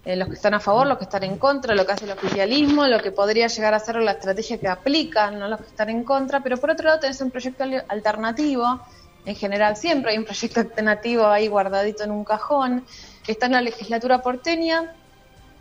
eh, 0.05 0.15
los 0.15 0.27
que 0.27 0.33
están 0.35 0.53
a 0.53 0.59
favor, 0.59 0.87
los 0.87 0.97
que 0.97 1.03
están 1.03 1.23
en 1.23 1.37
contra, 1.37 1.75
lo 1.75 1.85
que 1.85 1.91
hace 1.91 2.05
el 2.05 2.11
oficialismo, 2.11 2.87
lo 2.87 2.99
que 2.99 3.11
podría 3.11 3.47
llegar 3.47 3.73
a 3.73 3.79
ser 3.79 3.97
la 3.97 4.11
estrategia 4.11 4.57
que 4.59 4.67
aplican, 4.67 5.37
no 5.39 5.47
los 5.47 5.59
que 5.59 5.67
están 5.67 5.89
en 5.89 6.03
contra, 6.03 6.41
pero 6.41 6.57
por 6.57 6.71
otro 6.71 6.87
lado 6.87 6.99
tenés 6.99 7.21
un 7.21 7.29
proyecto 7.31 7.63
al- 7.63 7.85
alternativo, 7.87 8.81
en 9.25 9.35
general 9.35 9.77
siempre 9.77 10.11
hay 10.11 10.17
un 10.17 10.25
proyecto 10.25 10.59
alternativo 10.61 11.27
ahí 11.27 11.47
guardadito 11.47 12.03
en 12.03 12.11
un 12.11 12.23
cajón, 12.23 12.85
está 13.27 13.45
en 13.45 13.51
la 13.51 13.61
legislatura 13.61 14.21
porteña, 14.21 14.95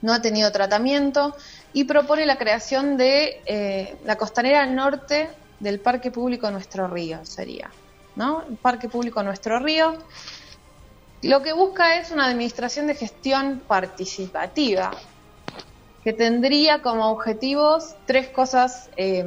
no 0.02 0.14
ha 0.14 0.22
tenido 0.22 0.50
tratamiento 0.50 1.36
y 1.74 1.84
propone 1.84 2.24
la 2.24 2.36
creación 2.38 2.96
de 2.96 3.42
eh, 3.44 3.96
la 4.04 4.16
costanera 4.16 4.64
norte 4.64 5.28
del 5.58 5.80
Parque 5.80 6.10
Público 6.10 6.50
Nuestro 6.50 6.88
Río, 6.88 7.22
sería, 7.26 7.70
¿no? 8.16 8.44
Parque 8.62 8.88
Público 8.88 9.22
Nuestro 9.22 9.58
Río. 9.58 9.98
Lo 11.22 11.42
que 11.42 11.52
busca 11.52 11.96
es 11.96 12.10
una 12.10 12.26
administración 12.26 12.86
de 12.86 12.94
gestión 12.94 13.60
participativa, 13.66 14.90
que 16.02 16.14
tendría 16.14 16.80
como 16.80 17.10
objetivos 17.10 17.94
tres 18.06 18.28
cosas 18.28 18.88
eh, 18.96 19.24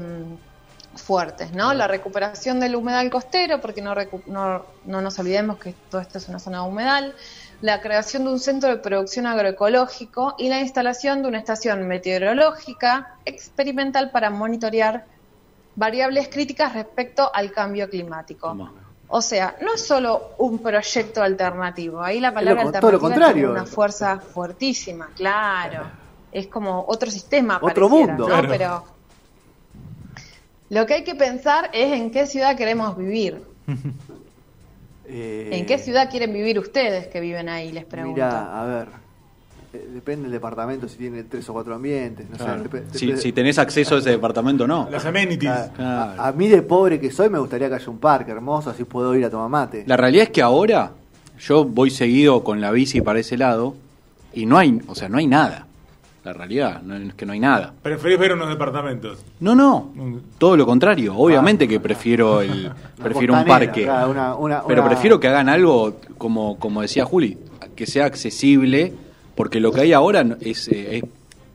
fuertes, 0.95 1.51
¿no? 1.53 1.73
La 1.73 1.87
recuperación 1.87 2.59
del 2.59 2.75
humedal 2.75 3.11
costero, 3.11 3.61
porque 3.61 3.81
no, 3.81 3.93
no, 4.25 4.65
no 4.85 5.01
nos 5.01 5.19
olvidemos 5.19 5.59
que 5.59 5.75
todo 5.91 6.01
esto 6.01 6.17
es 6.17 6.27
una 6.29 6.39
zona 6.39 6.63
humedal, 6.63 7.15
la 7.61 7.79
creación 7.79 8.25
de 8.25 8.31
un 8.31 8.39
centro 8.39 8.69
de 8.69 8.77
producción 8.77 9.27
agroecológico 9.27 10.35
y 10.37 10.49
la 10.49 10.59
instalación 10.59 11.21
de 11.21 11.27
una 11.27 11.39
estación 11.39 11.87
meteorológica 11.87 13.17
experimental 13.25 14.11
para 14.11 14.31
monitorear 14.31 15.05
variables 15.75 16.27
críticas 16.27 16.73
respecto 16.73 17.29
al 17.33 17.51
cambio 17.51 17.89
climático. 17.89 18.55
O 19.07 19.21
sea, 19.21 19.55
no 19.61 19.75
es 19.75 19.85
solo 19.85 20.31
un 20.39 20.59
proyecto 20.59 21.21
alternativo, 21.21 22.01
ahí 22.01 22.19
la 22.19 22.33
palabra 22.33 22.63
lo 22.63 22.71
con- 22.71 22.79
todo 22.81 22.91
lo 22.91 22.97
alternativa 22.97 23.15
contrario. 23.25 23.47
tiene 23.47 23.61
una 23.61 23.65
fuerza 23.65 24.19
fuertísima, 24.19 25.09
claro. 25.15 25.83
Es 26.31 26.47
como 26.47 26.83
otro 26.87 27.11
sistema, 27.11 27.59
Otro 27.61 27.89
mundo. 27.89 28.13
¿no? 28.13 28.25
Claro. 28.25 28.47
Pero 28.49 28.83
lo 30.69 30.85
que 30.87 30.95
hay 30.95 31.03
que 31.03 31.13
pensar 31.15 31.69
es 31.73 31.93
en 31.93 32.09
qué 32.09 32.25
ciudad 32.25 32.55
queremos 32.57 32.97
vivir. 32.97 33.43
Eh, 35.05 35.49
¿En 35.53 35.65
qué 35.67 35.77
ciudad 35.77 36.09
quieren 36.09 36.33
vivir 36.33 36.57
ustedes 36.57 37.07
que 37.07 37.19
viven 37.19 37.49
ahí? 37.49 37.71
Les 37.71 37.85
pregunto. 37.85 38.15
Mira, 38.15 38.61
a 38.61 38.65
ver. 38.65 38.87
Eh, 39.73 39.87
Depende 39.93 40.23
del 40.23 40.31
departamento 40.33 40.87
si 40.87 40.97
tiene 40.97 41.23
tres 41.23 41.47
o 41.49 41.53
cuatro 41.53 41.75
ambientes. 41.75 42.27
No 42.29 42.37
sé, 42.37 43.17
Si, 43.17 43.31
tenés 43.31 43.57
acceso 43.59 43.95
a 43.95 43.99
ese 43.99 44.11
departamento, 44.11 44.67
no. 44.67 44.87
Las 44.91 45.05
amenities. 45.05 45.49
a, 45.51 45.71
Claro. 45.73 46.21
a- 46.21 46.27
a 46.27 46.31
mí 46.31 46.47
de 46.47 46.61
pobre 46.61 46.99
que 46.99 47.11
soy 47.11 47.29
me 47.29 47.39
gustaría 47.39 47.69
que 47.69 47.75
haya 47.75 47.89
un 47.89 47.99
parque 47.99 48.31
hermoso, 48.31 48.69
así 48.69 48.83
puedo 48.83 49.15
ir 49.15 49.25
a 49.25 49.29
tomar 49.29 49.49
mate. 49.49 49.83
La 49.87 49.97
realidad 49.97 50.23
es 50.25 50.29
que 50.29 50.41
ahora 50.41 50.91
yo 51.39 51.65
voy 51.65 51.89
seguido 51.89 52.43
con 52.43 52.61
la 52.61 52.71
bici 52.71 53.01
para 53.01 53.19
ese 53.19 53.37
lado 53.37 53.75
y 54.33 54.45
no 54.45 54.57
hay, 54.57 54.79
o 54.87 54.95
sea, 54.95 55.09
no 55.09 55.17
hay 55.17 55.27
nada. 55.27 55.67
La 56.23 56.31
realidad 56.31 56.81
no, 56.83 56.95
es 56.95 57.13
que 57.15 57.25
no 57.25 57.33
hay 57.33 57.39
nada. 57.41 57.73
Preferís 57.81 58.17
ver 58.17 58.31
unos 58.33 58.47
departamentos. 58.47 59.19
No, 59.41 59.55
no. 59.55 59.91
Mm. 59.93 60.17
Todo 60.37 60.55
lo 60.55 60.65
contrario. 60.65 61.13
Obviamente 61.17 61.67
que 61.67 61.81
prefiero 61.81 62.39
el 62.41 62.71
prefiero 63.03 63.33
un 63.33 63.43
parque. 63.45 63.83
claro, 63.83 64.11
una- 64.11 64.35
una- 64.35 64.63
Pero 64.65 64.81
una- 64.83 64.89
prefiero 64.89 65.19
que 65.19 65.27
hagan 65.27 65.49
algo 65.49 65.97
como 66.17 66.57
como 66.59 66.81
decía 66.81 67.03
Juli, 67.03 67.37
que 67.75 67.85
sea 67.85 68.05
accesible, 68.05 68.93
porque 69.35 69.59
lo 69.59 69.71
que 69.71 69.81
hay 69.81 69.93
ahora 69.93 70.25
es, 70.41 70.67
eh, 70.67 70.97
es 70.97 71.03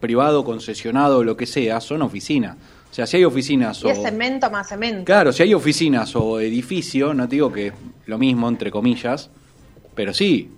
privado, 0.01 0.45
concesionado, 0.45 1.25
lo 1.25 1.37
que 1.37 1.47
sea, 1.47 1.81
son 1.81 2.03
oficinas. 2.03 2.57
O 2.91 2.95
sea, 2.95 3.07
si 3.07 3.19
hay 3.19 3.25
oficinas 3.25 3.83
Y 3.83 3.87
o 3.87 3.91
es 3.91 4.03
cemento 4.03 4.51
más 4.51 4.69
cemento. 4.69 5.05
Claro, 5.05 5.33
si 5.33 5.43
hay 5.43 5.53
oficinas 5.55 6.15
o 6.17 6.41
edificio, 6.41 7.13
no 7.15 7.29
te 7.29 7.37
digo 7.37 7.53
que 7.53 7.67
es 7.69 7.73
lo 8.07 8.19
mismo, 8.19 8.49
entre 8.49 8.71
comillas, 8.71 9.31
pero 9.95 10.15
sí. 10.15 10.51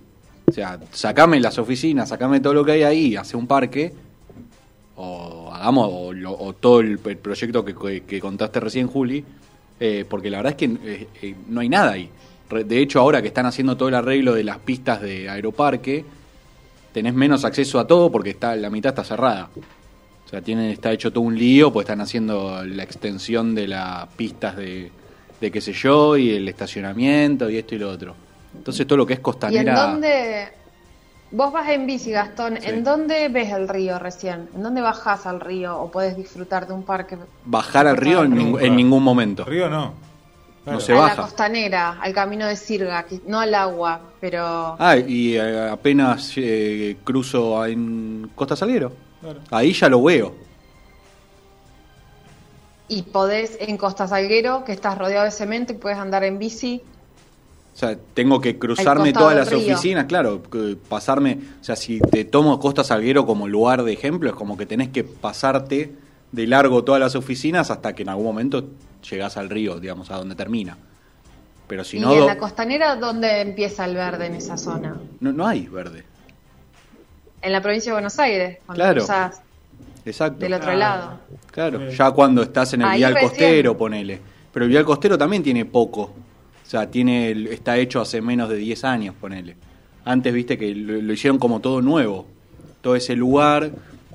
O 0.47 0.53
sea, 0.53 0.79
sacame 0.93 1.41
las 1.41 1.59
oficinas, 1.59 2.09
sacame 2.09 2.41
todo 2.41 2.55
lo 2.55 2.65
que 2.65 2.73
hay 2.73 2.83
ahí, 2.83 3.17
hace 3.17 3.37
un 3.37 3.47
parque, 3.47 3.93
o 4.97 5.50
hagamos 5.53 5.89
o, 5.93 6.12
lo- 6.12 6.37
o 6.39 6.53
todo 6.55 6.81
el, 6.81 6.99
el 7.05 7.17
proyecto 7.19 7.65
que, 7.65 7.75
que- 7.75 8.03
que 8.03 8.21
contaste 8.21 8.61
recién, 8.61 8.87
Juli, 8.87 9.25
eh, 9.79 10.05
porque 10.09 10.31
la 10.31 10.39
verdad 10.39 10.53
es 10.53 10.57
que 10.57 10.65
eh, 10.85 11.09
eh, 11.23 11.35
no 11.49 11.61
hay 11.61 11.69
nada 11.69 11.93
ahí. 11.93 12.11
De 12.67 12.81
hecho, 12.81 12.99
ahora 13.00 13.23
que 13.23 13.29
están 13.29 13.47
haciendo 13.47 13.77
todo 13.77 13.89
el 13.89 13.95
arreglo 13.95 14.35
de 14.35 14.43
las 14.45 14.59
pistas 14.59 15.00
de 15.00 15.29
Aeroparque, 15.31 16.05
tenés 16.92 17.14
menos 17.14 17.44
acceso 17.44 17.78
a 17.78 17.87
todo 17.87 18.11
porque 18.11 18.30
está 18.30 18.56
la 18.56 18.70
mitad 18.70 18.90
está 18.90 19.04
cerrada. 19.04 19.50
O 20.26 20.28
sea, 20.28 20.40
tienen, 20.42 20.70
está 20.70 20.92
hecho 20.92 21.12
todo 21.12 21.25
un 21.25 21.37
lío, 21.37 21.73
pues 21.73 21.85
están 21.85 22.00
haciendo 22.00 22.64
la 22.64 22.85
extensión 22.85 23.54
de 23.54 23.67
las 23.67 24.06
pistas 24.17 24.56
de, 24.56 24.93
de 25.41 25.50
qué 25.50 25.60
sé 25.60 25.73
yo, 25.73 26.17
y 26.17 26.30
el 26.30 26.49
estacionamiento, 26.49 27.50
y 27.50 27.56
esto 27.56 27.75
y 27.75 27.78
lo 27.78 27.91
otro. 27.91 28.15
Entonces 28.56 28.86
todo 28.86 28.99
lo 28.99 29.06
que 29.06 29.15
es 29.15 29.19
¿Y 29.19 29.21
en 29.21 29.25
costanera... 29.25 29.86
dónde? 29.86 30.49
Vos 31.32 31.52
vas 31.52 31.69
en 31.71 31.86
bici, 31.86 32.10
Gastón. 32.10 32.58
Sí. 32.60 32.69
¿En 32.69 32.84
dónde 32.84 33.28
ves 33.28 33.52
el 33.52 33.69
río 33.69 33.99
recién? 33.99 34.49
¿En 34.54 34.62
dónde 34.62 34.80
bajás 34.80 35.26
al 35.26 35.41
río 35.41 35.80
o 35.80 35.91
podés 35.91 36.17
disfrutar 36.17 36.67
de 36.67 36.75
un 36.75 36.82
parque? 36.82 37.17
Bajar 37.45 37.86
al 37.86 37.97
río 37.97 38.25
en, 38.25 38.56
en 38.60 38.76
ningún 38.76 39.02
momento. 39.02 39.45
Río 39.45 39.69
no. 39.69 39.95
Claro. 40.71 40.80
se 40.80 40.93
a 40.93 40.97
baja. 40.97 41.17
la 41.17 41.23
costanera, 41.23 41.99
al 42.00 42.13
camino 42.13 42.47
de 42.47 42.56
Sirga, 42.56 43.02
que- 43.04 43.21
no 43.26 43.39
al 43.41 43.54
agua, 43.54 44.00
pero 44.21 44.76
Ah, 44.78 44.97
y 44.97 45.37
eh, 45.37 45.69
apenas 45.71 46.33
eh, 46.37 46.97
cruzo 47.04 47.65
en 47.67 48.30
Costa 48.35 48.56
Salguero. 48.56 48.93
Claro. 49.21 49.41
Ahí 49.50 49.73
ya 49.73 49.89
lo 49.89 50.02
veo. 50.02 50.35
y 52.89 53.02
podés 53.02 53.56
en 53.61 53.76
Costa 53.76 54.09
Salguero, 54.09 54.65
que 54.65 54.73
estás 54.73 54.99
rodeado 54.99 55.25
de 55.25 55.30
cemento 55.30 55.73
y 55.73 55.76
puedes 55.76 55.97
andar 55.99 56.25
en 56.25 56.39
bici. 56.41 56.83
O 57.73 57.78
sea, 57.78 57.97
tengo 58.15 58.41
que 58.41 58.59
cruzarme 58.59 59.13
todas 59.13 59.37
las 59.37 59.49
río. 59.49 59.59
oficinas, 59.61 60.06
claro, 60.06 60.43
pasarme, 60.89 61.39
o 61.61 61.65
sea, 61.65 61.76
si 61.76 62.00
te 62.00 62.25
tomo 62.25 62.59
Costa 62.59 62.83
Salguero 62.83 63.25
como 63.26 63.47
lugar 63.47 63.85
de 63.85 63.93
ejemplo, 63.93 64.28
es 64.28 64.35
como 64.35 64.56
que 64.56 64.67
tenés 64.67 64.89
que 64.89 65.04
pasarte 65.04 65.93
de 66.32 66.47
largo 66.47 66.84
todas 66.84 67.00
las 67.00 67.14
oficinas 67.16 67.71
hasta 67.71 67.95
que 67.95 68.02
en 68.02 68.08
algún 68.10 68.25
momento 68.26 68.64
llegás 69.08 69.36
al 69.36 69.50
río, 69.50 69.80
digamos, 69.80 70.10
a 70.10 70.16
donde 70.16 70.34
termina. 70.34 70.76
Pero 71.66 71.84
si 71.84 71.99
y 71.99 72.00
no, 72.00 72.12
en 72.14 72.26
la 72.26 72.38
costanera, 72.38 72.97
¿dónde 72.97 73.40
empieza 73.40 73.84
el 73.84 73.95
verde 73.95 74.26
en 74.26 74.34
esa 74.34 74.56
zona? 74.56 74.97
no, 75.21 75.32
no 75.32 75.47
hay 75.47 75.66
verde. 75.69 76.04
En 77.43 77.52
la 77.52 77.62
provincia 77.62 77.90
de 77.90 77.95
Buenos 77.95 78.19
Aires, 78.19 78.58
cuando 78.66 78.82
Claro. 78.82 78.99
cruzás 79.00 79.40
Exacto. 80.04 80.40
del 80.40 80.52
otro 80.54 80.75
lado. 80.75 81.19
Claro, 81.50 81.90
Sí. 81.90 81.97
ya 81.97 82.10
cuando 82.10 82.43
estás 82.43 82.73
en 82.75 82.82
el 82.82 82.88
Ahí 82.88 82.99
vial 82.99 83.14
recién. 83.14 83.30
costero, 83.30 83.78
ponele. 83.78 84.21
Pero 84.52 84.64
el 84.64 84.71
vial 84.71 84.84
costero 84.84 85.16
también 85.16 85.43
tiene 85.43 85.64
poco. 85.64 86.02
O 86.02 86.69
sea, 86.71 86.90
tiene 86.90 87.30
está 87.52 87.76
hecho 87.78 88.00
hace 88.00 88.21
menos 88.21 88.49
de 88.49 88.56
10 88.56 88.84
años, 88.84 89.14
ponele. 89.21 89.56
Antes, 90.04 90.32
viste, 90.34 90.58
que 90.58 90.75
lo, 90.75 91.00
lo 91.00 91.12
hicieron 91.12 91.38
como 91.38 91.60
todo 91.60 91.80
nuevo. 91.80 92.26
Todo 92.82 92.97
ese 92.97 93.14
lugar 93.16 93.71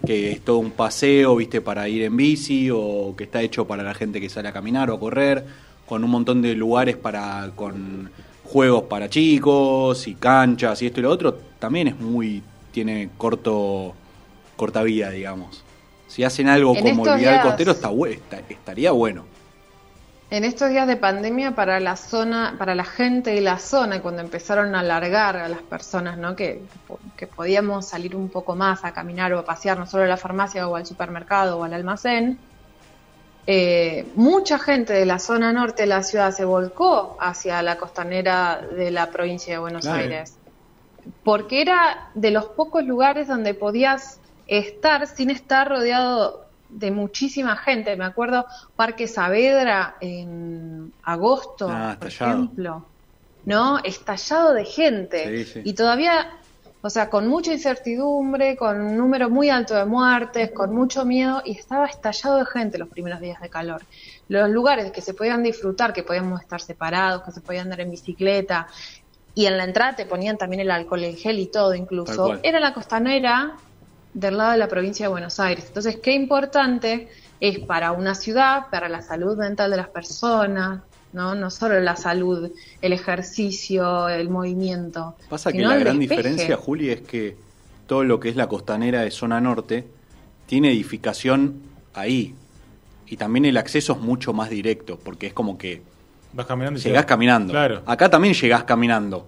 que 0.06 0.32
es 0.32 0.41
todo 0.41 0.58
un 0.60 0.72
paseo, 0.72 1.36
viste, 1.36 1.62
para 1.62 1.88
ir 1.89 2.04
en 2.04 2.15
bici 2.15 2.70
o 2.72 3.13
que 3.18 3.24
está 3.26 3.41
hecho 3.41 3.65
para 3.65 3.84
la 3.84 3.94
gente 3.94 4.22
que 4.22 4.30
sale 4.30 4.48
a 4.50 4.54
caminar 4.54 4.89
o 4.91 4.96
a 4.96 5.00
correr, 5.00 5.46
con 5.86 6.04
un 6.04 6.10
montón 6.12 6.41
de 6.41 6.54
lugares 6.56 6.96
para 6.98 7.52
con 7.56 8.10
juegos 8.44 8.84
para 8.84 9.10
chicos 9.10 10.08
y 10.08 10.15
canchas 10.15 10.82
y 10.82 10.88
esto 10.88 11.00
y 11.00 11.04
lo 11.04 11.10
otro, 11.10 11.38
también 11.60 11.88
es 11.88 12.00
muy 12.00 12.41
tiene 12.72 13.10
corto 13.18 13.94
corta 14.56 14.84
vida, 14.84 15.10
digamos. 15.10 15.63
Si 16.08 16.24
hacen 16.24 16.48
algo 16.48 16.76
En 16.76 16.82
como 16.84 17.08
el 17.08 17.20
días- 17.20 17.44
costero 17.44 17.72
está, 17.72 17.89
está- 18.10 18.41
estaría 18.50 18.91
bueno. 18.91 19.26
En 20.32 20.44
estos 20.44 20.70
días 20.70 20.88
de 20.88 20.98
pandemia 20.98 21.52
para 21.52 21.80
la 21.80 21.96
zona, 21.96 22.56
para 22.58 22.74
la 22.74 22.84
gente 22.84 23.30
de 23.32 23.42
la 23.42 23.60
zona, 23.60 24.02
cuando 24.02 24.22
empezaron 24.22 24.74
a 24.74 24.80
alargar 24.80 25.38
a 25.38 25.48
las 25.48 25.62
personas, 25.62 26.18
¿no? 26.18 26.36
Que, 26.36 26.64
que 27.16 27.28
podíamos 27.28 27.86
salir 27.88 28.16
un 28.16 28.30
poco 28.30 28.56
más 28.56 28.84
a 28.84 28.92
caminar 28.92 29.34
o 29.34 29.40
a 29.40 29.46
pasear, 29.46 29.78
no 29.78 29.86
solo 29.86 30.04
a 30.04 30.08
la 30.08 30.18
farmacia 30.18 30.68
o 30.68 30.76
al 30.76 30.86
supermercado 30.86 31.60
o 31.60 31.64
al 31.64 31.74
almacén, 31.74 32.40
eh, 33.48 34.08
mucha 34.16 34.58
gente 34.58 34.94
de 34.94 35.06
la 35.06 35.20
zona 35.20 35.54
norte 35.54 35.84
de 35.84 35.88
la 35.88 36.02
ciudad 36.02 36.32
se 36.32 36.46
volcó 36.46 37.16
hacia 37.20 37.62
la 37.62 37.78
costanera 37.78 38.60
de 38.76 38.90
la 38.90 39.12
provincia 39.12 39.54
de 39.54 39.60
Buenos 39.60 39.86
Claro. 39.86 40.02
Aires, 40.02 40.36
porque 41.24 41.62
era 41.62 42.10
de 42.16 42.32
los 42.32 42.46
pocos 42.46 42.84
lugares 42.84 43.28
donde 43.28 43.54
podías 43.54 44.20
estar 44.48 45.06
sin 45.06 45.30
estar 45.30 45.70
rodeado 45.70 46.44
de 46.69 46.91
muchísima 46.91 47.56
gente. 47.56 47.95
Me 47.95 48.06
acuerdo 48.06 48.45
Parque 48.75 49.08
Saavedra 49.08 49.95
en 50.01 50.91
agosto, 51.04 51.67
Ah, 51.69 51.95
por 51.97 52.08
ejemplo, 52.08 52.86
¿no? 53.45 53.80
Estallado 53.84 54.54
de 54.54 54.65
gente. 54.65 55.45
Sí, 55.45 55.54
sí. 55.54 55.62
Y 55.63 55.73
todavía, 55.73 56.32
o 56.82 56.89
sea, 56.89 57.10
con 57.10 57.28
mucha 57.28 57.54
incertidumbre, 57.54 58.56
con 58.58 58.82
un 58.82 58.97
número 58.97 59.30
muy 59.30 59.49
alto 59.49 59.75
de 59.75 59.86
muertes, 59.86 60.51
con 60.51 60.73
mucho 60.73 61.06
miedo, 61.06 61.41
y 61.45 61.51
estaba 61.51 61.86
estallado 61.86 62.38
de 62.38 62.45
gente 62.45 62.78
los 62.78 62.89
primeros 62.89 63.19
días 63.19 63.39
de 63.41 63.49
calor. 63.49 63.82
Los 64.28 64.49
lugares 64.49 64.91
que 64.91 65.01
se 65.01 65.13
podían 65.13 65.43
disfrutar, 65.43 65.93
que 65.93 66.04
podíamos 66.04 66.41
estar 66.41 66.62
separados, 66.62 67.23
que 67.23 67.32
se 67.32 67.41
podían 67.41 67.65
andar 67.65 67.82
en 67.82 67.91
bicicleta, 67.91 68.67
y 69.38 69.47
en 69.47 69.58
la 69.58 69.65
entrada 69.65 69.95
te 69.97 70.06
ponían 70.06 70.38
también 70.38 70.62
el 70.62 70.71
alcohol 70.71 71.04
en 71.04 71.17
gel 71.17 71.39
y 71.39 71.47
todo 71.47 71.75
incluso, 71.75 72.39
era 72.41 72.60
la 72.60 72.73
costanera 72.73 73.58
del 74.15 74.38
lado 74.38 74.51
de 74.54 74.58
la 74.58 74.67
provincia 74.67 75.06
de 75.06 75.10
Buenos 75.12 75.39
Aires. 75.39 75.65
Entonces, 75.67 75.97
qué 75.97 76.13
importante 76.13 77.10
es 77.39 77.60
para 77.60 77.91
una 77.91 78.15
ciudad, 78.15 78.67
para 78.71 78.89
la 78.89 79.01
salud 79.01 79.38
mental 79.38 79.69
de 79.69 79.78
las 79.78 79.89
personas, 79.89 80.82
¿no? 81.12 81.36
No 81.36 81.51
solo 81.51 81.80
la 81.82 81.97
salud, 81.97 82.49
el 82.82 82.93
ejercicio, 82.93 84.08
el 84.08 84.30
movimiento. 84.30 85.15
Pasa 85.30 85.51
que 85.51 85.60
la 85.60 85.75
gran 85.78 85.99
despeje. 85.99 86.21
diferencia, 86.21 86.58
Juli, 86.58 86.89
es 86.89 87.01
que 87.01 87.36
todo 87.88 88.04
lo 88.06 88.19
que 88.19 88.30
es 88.30 88.38
la 88.38 88.47
costanera 88.47 89.01
de 89.01 89.12
zona 89.12 89.41
norte 89.41 89.86
tiene 90.45 90.71
edificación 90.71 91.62
ahí. 91.93 92.34
Y 93.08 93.17
también 93.17 93.45
el 93.45 93.58
acceso 93.58 93.93
es 93.93 93.99
mucho 93.99 94.32
más 94.34 94.49
directo, 94.49 94.97
porque 95.04 95.28
es 95.28 95.34
como 95.34 95.58
que 95.58 95.82
Vas 96.34 96.45
caminando 96.45 96.80
y 96.80 96.82
llegás 96.82 96.93
llegas. 96.93 97.06
caminando. 97.06 97.51
Claro. 97.51 97.82
Acá 97.86 98.10
también 98.10 98.34
llegás 98.34 98.63
caminando. 98.63 99.28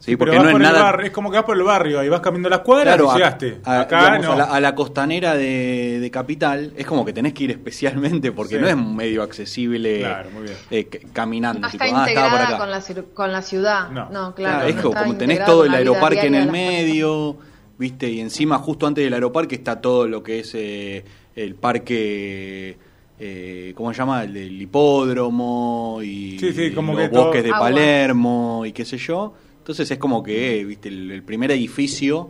¿Sí? 0.00 0.16
Pero 0.16 0.18
Porque 0.18 0.36
vas 0.38 0.42
no 0.44 0.48
es 0.48 0.52
por 0.54 0.62
el 0.62 0.66
nada. 0.68 0.82
barrio, 0.82 1.06
es 1.06 1.12
como 1.12 1.30
que 1.30 1.36
vas 1.36 1.44
por 1.46 1.56
el 1.56 1.62
barrio, 1.62 2.00
ahí 2.00 2.08
vas 2.08 2.20
caminando 2.20 2.48
las 2.48 2.60
cuadras 2.60 2.96
Claro, 2.96 3.04
y 3.06 3.10
a- 3.10 3.14
llegaste. 3.14 3.60
a, 3.64 3.80
Acá 3.82 3.98
digamos, 4.16 4.26
no. 4.26 4.32
a 4.32 4.36
la, 4.36 4.44
a 4.44 4.60
la 4.60 4.74
costanera 4.74 5.36
de, 5.36 5.98
de 6.00 6.10
Capital 6.10 6.72
es 6.76 6.84
como 6.86 7.04
que 7.04 7.12
tenés 7.12 7.32
que 7.34 7.44
ir 7.44 7.50
especialmente 7.52 8.32
porque 8.32 8.56
Sí. 8.56 8.60
no 8.60 8.66
es 8.66 8.74
un 8.74 8.96
medio 8.96 9.22
accesible 9.22 10.00
Claro, 10.00 10.30
muy 10.30 10.42
bien. 10.44 10.56
eh, 10.72 10.88
caminando. 11.12 11.60
No 11.60 11.68
tipo, 11.70 11.84
está 11.84 12.02
ah, 12.04 12.08
estaba 12.08 12.26
por 12.30 12.40
integrada 12.40 12.48
acá. 12.48 12.58
con 12.58 12.96
la, 12.96 13.14
con 13.14 13.32
la 13.32 13.42
ciudad. 13.42 13.90
No. 13.90 14.08
No, 14.10 14.34
claro. 14.34 14.56
Claro, 14.56 14.66
es 14.68 14.74
no 14.76 14.82
como, 14.82 14.94
como 15.02 15.14
tenés 15.16 15.44
todo 15.44 15.64
el 15.64 15.72
aeroparque 15.74 16.26
en 16.26 16.34
el 16.34 16.50
medio, 16.50 17.36
¿viste? 17.78 18.08
Y 18.10 18.20
encima, 18.20 18.58
justo 18.58 18.86
antes 18.86 19.04
del 19.04 19.12
aeroparque, 19.14 19.54
está 19.54 19.80
todo 19.80 20.08
lo 20.08 20.22
que 20.22 20.40
es 20.40 20.52
eh, 20.54 21.04
el 21.36 21.54
parque, 21.54 22.76
eh, 23.18 23.72
¿cómo 23.76 23.92
se 23.92 23.98
llama? 23.98 24.24
El 24.24 24.32
del 24.34 24.62
hipódromo 24.62 26.00
y 26.02 26.38
Sí, 26.38 26.52
sí, 26.52 26.70
como 26.72 26.92
los 26.94 27.02
que 27.02 27.08
todo- 27.10 27.24
bosques 27.24 27.44
de. 27.44 27.50
Palermo 27.50 28.62
y 28.66 28.72
qué 28.72 28.84
sé 28.84 28.96
yo. 28.96 29.34
Entonces 29.70 29.90
es 29.92 29.98
como 29.98 30.22
que, 30.22 30.64
¿viste? 30.64 30.88
El, 30.88 31.10
el 31.12 31.22
primer 31.22 31.50
edificio 31.52 32.28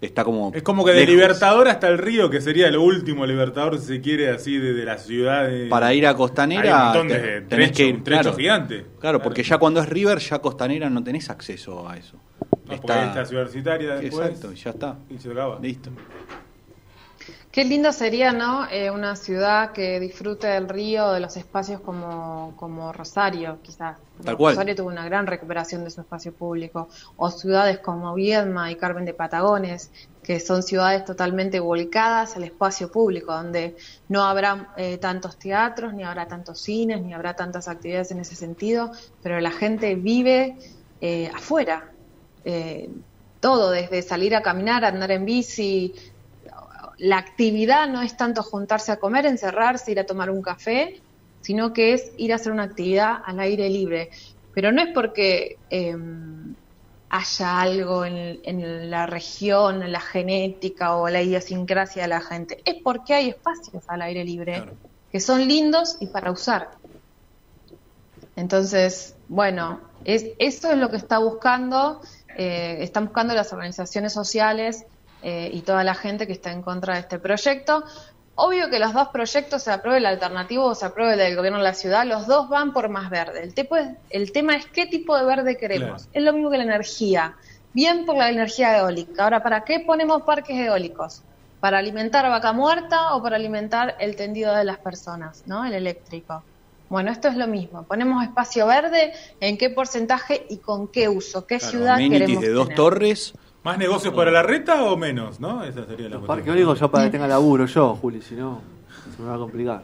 está 0.00 0.24
como. 0.24 0.52
Es 0.54 0.62
como 0.62 0.84
que 0.84 0.90
de 0.92 1.00
lejos. 1.00 1.14
Libertador 1.14 1.68
hasta 1.68 1.88
el 1.88 1.96
río, 1.96 2.28
que 2.28 2.42
sería 2.42 2.70
lo 2.70 2.82
último 2.82 3.24
Libertador, 3.24 3.78
si 3.78 3.86
se 3.86 4.00
quiere, 4.02 4.28
así 4.28 4.58
de, 4.58 4.74
de 4.74 4.84
la 4.84 4.98
ciudad. 4.98 5.48
de- 5.48 5.68
Para 5.68 5.94
ir 5.94 6.06
a 6.06 6.10
Hay 6.10 6.16
Costanera 6.16 6.76
un 6.76 6.84
montón 6.84 7.08
te- 7.08 7.18
de 7.18 7.40
tenés 7.40 7.72
trecho, 7.72 7.74
que 7.76 7.88
ir. 7.88 7.94
un 7.94 8.04
trecho 8.04 8.20
claro, 8.22 8.36
gigante. 8.36 8.86
Claro, 9.00 9.22
porque 9.22 9.42
ya 9.42 9.56
cuando 9.56 9.80
es 9.80 9.88
River, 9.88 10.18
ya 10.18 10.38
Costanera 10.40 10.90
no 10.90 11.02
tenés 11.02 11.30
acceso 11.30 11.88
a 11.88 11.96
eso. 11.96 12.18
No, 12.66 12.76
porque 12.76 12.92
ahí 12.92 13.08
está 13.08 13.24
Ciudad 13.24 13.44
Universitaria 13.44 13.94
después. 13.94 14.26
Exacto, 14.28 14.52
y 14.52 14.56
ya 14.56 14.70
está. 14.70 14.98
Y 15.08 15.18
se 15.18 15.30
acaba. 15.30 15.58
Listo. 15.60 15.90
Qué 17.56 17.64
lindo 17.64 17.90
sería, 17.90 18.32
¿no? 18.32 18.70
Eh, 18.70 18.90
una 18.90 19.16
ciudad 19.16 19.72
que 19.72 19.98
disfrute 19.98 20.46
del 20.46 20.68
río, 20.68 21.12
de 21.12 21.20
los 21.20 21.38
espacios 21.38 21.80
como, 21.80 22.52
como 22.54 22.92
Rosario, 22.92 23.60
quizás. 23.62 23.96
Tal 24.22 24.36
cual. 24.36 24.54
Rosario 24.54 24.76
tuvo 24.76 24.88
una 24.88 25.06
gran 25.06 25.26
recuperación 25.26 25.82
de 25.82 25.90
su 25.90 26.02
espacio 26.02 26.34
público. 26.34 26.90
O 27.16 27.30
ciudades 27.30 27.78
como 27.78 28.12
Viedma 28.12 28.70
y 28.70 28.76
Carmen 28.76 29.06
de 29.06 29.14
Patagones, 29.14 29.90
que 30.22 30.38
son 30.38 30.62
ciudades 30.62 31.06
totalmente 31.06 31.58
volcadas 31.58 32.36
al 32.36 32.44
espacio 32.44 32.92
público, 32.92 33.32
donde 33.32 33.74
no 34.10 34.22
habrá 34.24 34.74
eh, 34.76 34.98
tantos 34.98 35.38
teatros, 35.38 35.94
ni 35.94 36.04
habrá 36.04 36.28
tantos 36.28 36.60
cines, 36.60 37.00
ni 37.00 37.14
habrá 37.14 37.36
tantas 37.36 37.68
actividades 37.68 38.10
en 38.10 38.20
ese 38.20 38.34
sentido, 38.34 38.92
pero 39.22 39.40
la 39.40 39.50
gente 39.50 39.94
vive 39.94 40.58
eh, 41.00 41.30
afuera. 41.34 41.90
Eh, 42.44 42.90
todo, 43.40 43.70
desde 43.70 44.02
salir 44.02 44.34
a 44.34 44.42
caminar, 44.42 44.84
andar 44.84 45.10
en 45.10 45.24
bici, 45.24 45.94
la 46.98 47.18
actividad 47.18 47.88
no 47.88 48.02
es 48.02 48.16
tanto 48.16 48.42
juntarse 48.42 48.92
a 48.92 48.96
comer, 48.98 49.26
encerrarse, 49.26 49.92
ir 49.92 50.00
a 50.00 50.06
tomar 50.06 50.30
un 50.30 50.42
café, 50.42 51.00
sino 51.40 51.72
que 51.72 51.92
es 51.94 52.12
ir 52.16 52.32
a 52.32 52.36
hacer 52.36 52.52
una 52.52 52.64
actividad 52.64 53.18
al 53.24 53.38
aire 53.40 53.68
libre. 53.70 54.10
Pero 54.54 54.72
no 54.72 54.82
es 54.82 54.88
porque 54.94 55.58
eh, 55.70 55.94
haya 57.10 57.60
algo 57.60 58.04
en, 58.04 58.40
en 58.44 58.90
la 58.90 59.06
región, 59.06 59.82
en 59.82 59.92
la 59.92 60.00
genética 60.00 60.96
o 60.96 61.08
la 61.08 61.22
idiosincrasia 61.22 62.02
de 62.02 62.08
la 62.08 62.20
gente, 62.20 62.60
es 62.64 62.76
porque 62.82 63.14
hay 63.14 63.28
espacios 63.28 63.84
al 63.88 64.02
aire 64.02 64.24
libre 64.24 64.54
Claro. 64.54 64.72
que 65.12 65.20
son 65.20 65.46
lindos 65.46 65.98
y 66.00 66.06
para 66.06 66.30
usar. 66.30 66.70
Entonces, 68.34 69.14
bueno, 69.28 69.80
es, 70.04 70.26
eso 70.38 70.70
es 70.70 70.78
lo 70.78 70.90
que 70.90 70.96
está 70.96 71.18
buscando, 71.18 72.00
eh, 72.36 72.78
están 72.80 73.06
buscando 73.06 73.34
las 73.34 73.52
organizaciones 73.52 74.12
sociales 74.12 74.84
eh, 75.28 75.50
y 75.52 75.62
toda 75.62 75.82
la 75.82 75.94
gente 75.94 76.26
que 76.28 76.32
está 76.32 76.52
en 76.52 76.62
contra 76.62 76.94
de 76.94 77.00
este 77.00 77.18
proyecto. 77.18 77.82
Obvio 78.36 78.70
que 78.70 78.78
los 78.78 78.92
dos 78.92 79.08
proyectos, 79.08 79.62
se 79.64 79.72
apruebe 79.72 79.98
el 79.98 80.06
alternativo 80.06 80.66
o 80.66 80.74
se 80.76 80.86
apruebe 80.86 81.14
el 81.14 81.18
del 81.18 81.34
gobierno 81.36 81.58
de 81.58 81.64
la 81.64 81.74
ciudad, 81.74 82.04
los 82.06 82.26
dos 82.28 82.48
van 82.48 82.72
por 82.72 82.88
más 82.90 83.10
verde. 83.10 83.42
El, 83.42 83.52
tipo 83.54 83.74
es- 83.76 83.88
el 84.10 84.30
tema 84.30 84.54
es 84.54 84.66
qué 84.66 84.86
tipo 84.86 85.16
de 85.16 85.24
verde 85.24 85.56
queremos. 85.56 86.02
Claro. 86.04 86.10
Es 86.12 86.22
lo 86.22 86.32
mismo 86.32 86.50
que 86.50 86.58
la 86.58 86.64
energía. 86.64 87.34
Bien 87.72 88.04
por 88.06 88.16
la 88.16 88.30
energía 88.30 88.78
eólica. 88.78 89.24
Ahora, 89.24 89.42
¿para 89.42 89.64
qué 89.64 89.80
ponemos 89.80 90.22
parques 90.22 90.56
eólicos? 90.56 91.22
¿Para 91.60 91.78
alimentar 91.78 92.28
vaca 92.28 92.52
muerta 92.52 93.14
o 93.16 93.22
para 93.22 93.34
alimentar 93.36 93.96
el 93.98 94.14
tendido 94.14 94.54
de 94.54 94.62
las 94.64 94.78
personas, 94.78 95.42
¿no? 95.46 95.64
El 95.64 95.72
eléctrico. 95.74 96.44
Bueno, 96.88 97.10
esto 97.10 97.26
es 97.28 97.36
lo 97.36 97.46
mismo. 97.48 97.82
Ponemos 97.84 98.22
espacio 98.22 98.66
verde, 98.66 99.12
¿en 99.40 99.58
qué 99.58 99.70
porcentaje 99.70 100.46
y 100.50 100.58
con 100.58 100.86
qué 100.88 101.08
uso? 101.08 101.44
¿Qué 101.46 101.58
Claro, 101.58 101.70
ciudad 101.72 101.98
queremos 101.98 102.42
de 102.42 102.50
dos 102.50 102.66
tener? 102.66 102.76
torres. 102.76 103.32
¿Más 103.66 103.78
negocios 103.78 104.14
para 104.14 104.30
la 104.30 104.44
reta 104.44 104.84
o 104.84 104.96
menos? 104.96 105.40
¿No? 105.40 105.64
Esa 105.64 105.84
sería 105.86 106.08
la 106.08 106.16
Los 106.16 106.20
cuestión. 106.20 106.26
parques 106.26 106.46
eólicos 106.48 106.78
yo 106.78 106.88
para 106.88 107.04
que 107.04 107.10
tenga 107.10 107.26
laburo 107.26 107.66
yo, 107.66 107.96
Juli, 107.96 108.22
si 108.22 108.36
no, 108.36 108.60
se 109.16 109.20
me 109.20 109.28
va 109.28 109.34
a 109.34 109.38
complicar. 109.38 109.82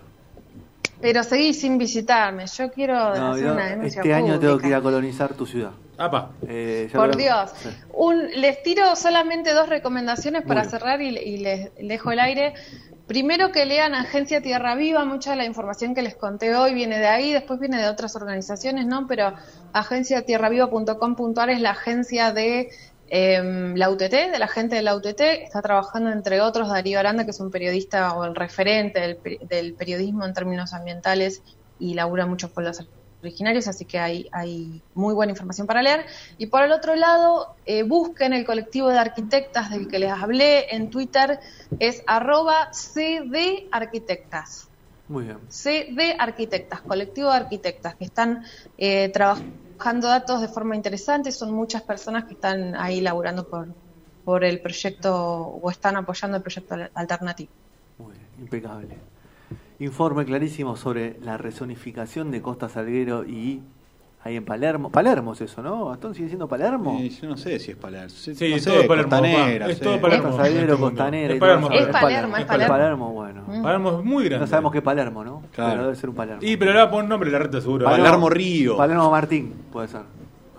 Pero 1.00 1.24
seguí 1.24 1.52
sin 1.52 1.78
visitarme. 1.78 2.46
Yo 2.46 2.70
quiero 2.70 2.94
No, 2.94 3.32
hacer 3.32 3.44
yo 3.44 3.52
una 3.54 3.66
denuncia 3.66 4.00
este 4.02 4.14
año 4.14 4.38
tengo 4.38 4.56
que 4.58 4.68
ir 4.68 4.74
a 4.76 4.80
colonizar 4.80 5.34
tu 5.34 5.46
ciudad. 5.46 5.72
Apa. 5.98 6.30
Eh, 6.46 6.88
Por 6.94 7.08
lo- 7.08 7.16
Dios. 7.16 7.50
Sí. 7.56 7.70
Un, 7.94 8.28
les 8.36 8.62
tiro 8.62 8.94
solamente 8.94 9.52
dos 9.52 9.68
recomendaciones 9.68 10.42
para 10.46 10.62
cerrar 10.64 11.02
y, 11.02 11.08
y 11.18 11.38
les 11.38 11.70
dejo 11.80 12.12
el 12.12 12.20
aire. 12.20 12.54
Primero 13.08 13.50
que 13.50 13.66
lean 13.66 13.94
Agencia 13.96 14.40
Tierra 14.40 14.76
Viva, 14.76 15.04
mucha 15.04 15.30
de 15.32 15.36
la 15.38 15.44
información 15.44 15.92
que 15.92 16.02
les 16.02 16.14
conté 16.14 16.54
hoy 16.54 16.72
viene 16.72 16.98
de 17.00 17.08
ahí, 17.08 17.32
después 17.32 17.58
viene 17.58 17.82
de 17.82 17.88
otras 17.88 18.14
organizaciones, 18.14 18.86
¿no? 18.86 19.08
Pero 19.08 19.34
agenciatierraviva.com.ar 19.72 21.50
es 21.50 21.60
la 21.60 21.70
agencia 21.72 22.32
de 22.32 22.70
eh, 23.14 23.72
la 23.76 23.90
UTT, 23.90 24.32
de 24.32 24.38
la 24.38 24.48
gente 24.48 24.74
de 24.76 24.82
la 24.82 24.96
UTT, 24.96 25.20
está 25.20 25.60
trabajando 25.60 26.10
entre 26.10 26.40
otros 26.40 26.68
Darío 26.70 26.98
Aranda, 26.98 27.24
que 27.26 27.32
es 27.32 27.40
un 27.40 27.50
periodista 27.50 28.14
o 28.16 28.24
el 28.24 28.34
referente 28.34 29.00
del, 29.00 29.22
peri- 29.22 29.46
del 29.46 29.74
periodismo 29.74 30.24
en 30.24 30.32
términos 30.32 30.72
ambientales 30.72 31.42
y 31.78 31.92
labura 31.92 32.24
mucho 32.24 32.52
con 32.54 32.64
los 32.64 32.80
originarios, 33.22 33.68
así 33.68 33.84
que 33.84 33.98
hay, 34.00 34.28
hay 34.32 34.82
muy 34.94 35.14
buena 35.14 35.30
información 35.30 35.66
para 35.66 35.82
leer. 35.82 36.06
Y 36.38 36.46
por 36.46 36.62
el 36.64 36.72
otro 36.72 36.96
lado, 36.96 37.54
eh, 37.66 37.82
busquen 37.84 38.32
el 38.32 38.44
colectivo 38.44 38.88
de 38.88 38.98
arquitectas 38.98 39.70
del 39.70 39.86
que 39.88 39.98
les 40.00 40.10
hablé 40.10 40.74
en 40.74 40.90
Twitter, 40.90 41.38
es 41.78 42.02
arroba 42.06 42.70
cdarquitectas. 43.70 44.71
Muy 45.12 45.24
bien. 45.24 45.38
CD 45.48 46.16
Arquitectas, 46.18 46.80
colectivo 46.80 47.28
de 47.30 47.36
arquitectas 47.36 47.94
que 47.96 48.04
están 48.04 48.44
eh, 48.78 49.10
trabajando 49.10 50.08
datos 50.08 50.40
de 50.40 50.48
forma 50.48 50.74
interesante. 50.74 51.30
Son 51.32 51.52
muchas 51.52 51.82
personas 51.82 52.24
que 52.24 52.32
están 52.32 52.74
ahí 52.76 53.02
laburando 53.02 53.46
por, 53.46 53.68
por 54.24 54.42
el 54.42 54.60
proyecto 54.60 55.14
o 55.14 55.70
están 55.70 55.96
apoyando 55.96 56.38
el 56.38 56.42
proyecto 56.42 56.74
al- 56.74 56.90
alternativo. 56.94 57.50
Muy 57.98 58.12
bien, 58.12 58.26
impecable. 58.40 58.96
Informe 59.80 60.24
clarísimo 60.24 60.76
sobre 60.76 61.18
la 61.20 61.36
rezonificación 61.36 62.30
de 62.30 62.40
Costa 62.40 62.70
Salguero 62.70 63.24
y 63.26 63.60
ahí 64.24 64.36
en 64.36 64.44
Palermo. 64.44 64.90
Palermo 64.90 65.32
es 65.32 65.40
eso, 65.42 65.62
¿no? 65.62 65.86
¿Gastón 65.86 66.14
sigue 66.14 66.28
siendo 66.28 66.46
Palermo? 66.48 66.98
Eh, 67.00 67.08
yo 67.10 67.28
no 67.28 67.36
sé 67.36 67.58
si 67.58 67.72
es 67.72 67.76
Palermo. 67.76 68.08
Sí, 68.08 68.34
Sí, 68.34 68.50
no 68.50 68.56
es 68.56 68.62
sé, 68.64 68.70
todo 68.70 68.86
Palermo, 68.86 69.10
Costanera. 69.10 69.68
Es 69.68 69.78
sí. 69.78 69.84
todo 69.84 70.00
Palermo. 70.00 70.28
Este 70.42 70.58
mundo. 70.60 70.78
Costanera 70.80 71.34
Es 71.34 71.40
Palermo. 71.40 71.70
Es 71.70 71.86
Palermo, 71.88 72.36
es 72.36 72.44
Palermo. 72.44 72.72
Palermo, 72.74 73.12
bueno. 73.12 73.44
Palermo 73.62 73.98
es 73.98 74.04
muy 74.04 74.24
grande. 74.24 74.44
No 74.44 74.46
sabemos 74.46 74.72
qué 74.72 74.82
Palermo, 74.82 75.24
¿no? 75.24 75.42
Claro. 75.52 75.70
Pero 75.72 75.82
debe 75.84 75.96
ser 75.96 76.08
un 76.10 76.16
Palermo. 76.16 76.40
Y 76.42 76.56
pero 76.56 76.72
le 76.72 76.78
va 76.78 76.84
a 76.84 76.90
poner 76.90 77.04
un 77.04 77.08
nombre 77.10 77.30
la 77.30 77.38
reta 77.40 77.60
seguro. 77.60 77.84
Palermo. 77.84 78.04
Palermo 78.04 78.30
Río. 78.30 78.76
Palermo 78.76 79.10
Martín, 79.10 79.54
puede 79.72 79.88
ser. 79.88 80.02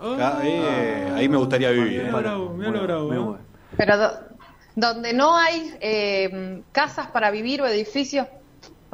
Acá, 0.00 0.38
eh, 0.44 1.12
ahí 1.14 1.28
me 1.28 1.36
gustaría 1.38 1.70
vivir. 1.70 2.04
Mirá 2.04 2.08
eh. 2.08 2.12
lo 2.12 2.18
bravo, 2.18 2.48
mirá 2.54 2.70
Bueno, 2.70 2.82
bravo, 2.84 3.12
¿eh? 3.12 3.18
bueno. 3.18 3.38
Pero 3.76 3.96
do- 3.96 4.12
donde 4.76 5.12
no 5.14 5.36
hay 5.36 5.72
eh, 5.80 6.62
casas 6.72 7.06
para 7.06 7.30
vivir 7.30 7.62
o 7.62 7.66
edificios 7.66 8.26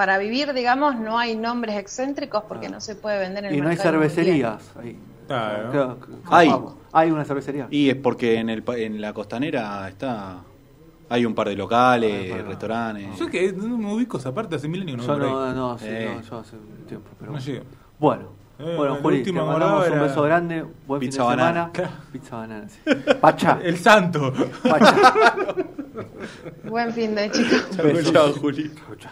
para 0.01 0.17
vivir, 0.17 0.55
digamos, 0.55 0.99
no 0.99 1.19
hay 1.19 1.37
nombres 1.37 1.77
excéntricos 1.77 2.43
porque 2.49 2.71
no 2.71 2.81
se 2.81 2.95
puede 2.97 3.19
vender 3.19 3.45
en 3.45 3.51
el 3.53 3.59
Y 3.59 3.61
no 3.61 3.69
hay 3.69 3.77
cervecerías 3.77 4.71
ahí. 4.83 4.97
Claro. 5.27 5.99
Hay. 6.31 6.51
Hay 6.91 7.11
una 7.11 7.23
cervecería. 7.27 7.67
Y 7.71 7.91
es 7.91 7.97
porque 7.97 8.37
en, 8.39 8.49
el, 8.49 8.63
pa- 8.63 8.79
en 8.79 8.99
la 8.99 9.13
costanera 9.13 9.87
está. 9.91 10.39
Hay 11.11 11.27
un 11.27 11.35
par 11.35 11.49
de 11.51 11.55
locales, 11.57 12.31
Ah, 12.31 12.35
bueno. 12.37 12.49
restaurantes. 12.49 13.19
Yo 13.19 13.27
que 13.27 13.53
no 13.53 13.77
me 13.77 13.93
ubico 13.93 14.17
esa 14.17 14.33
parte 14.33 14.57
hace 14.57 14.69
mil 14.69 14.81
años 14.81 15.03
que 15.03 15.07
no 15.07 15.19
Yo 15.19 15.19
no, 15.19 15.45
ahí. 15.45 15.55
no, 15.55 15.79
sí, 15.79 15.85
Eh. 15.87 16.13
no, 16.17 16.23
yo 16.23 16.39
hace 16.39 16.57
un 16.57 16.87
tiempo. 16.87 17.11
Pero 17.19 17.33
bueno. 17.33 17.45
llego. 17.45 17.65
Bueno, 17.99 18.23
Eh, 18.59 18.75
bueno, 18.79 18.97
Juli, 19.03 19.23
te 19.23 19.33
mandamos 19.35 19.87
un 19.87 20.01
beso 20.01 20.23
grande. 20.23 20.65
Buen 20.87 21.01
Pizza 21.01 21.23
fin 21.25 21.31
de 21.31 21.37
banana. 21.37 21.53
semana. 21.53 21.73
Claro. 21.75 21.93
Pizza 22.11 22.37
banana. 22.37 22.67
sí. 22.71 22.81
Pacha. 23.21 23.59
El 23.63 23.77
santo. 23.77 24.33
Pacha. 24.67 25.13
Buen 26.65 26.91
fin 26.95 27.15
de 27.15 27.31
chicos. 27.31 27.69
Chao, 28.11 28.33
Juli. 28.33 28.71
Chau, 28.75 28.97
chau. 28.97 29.11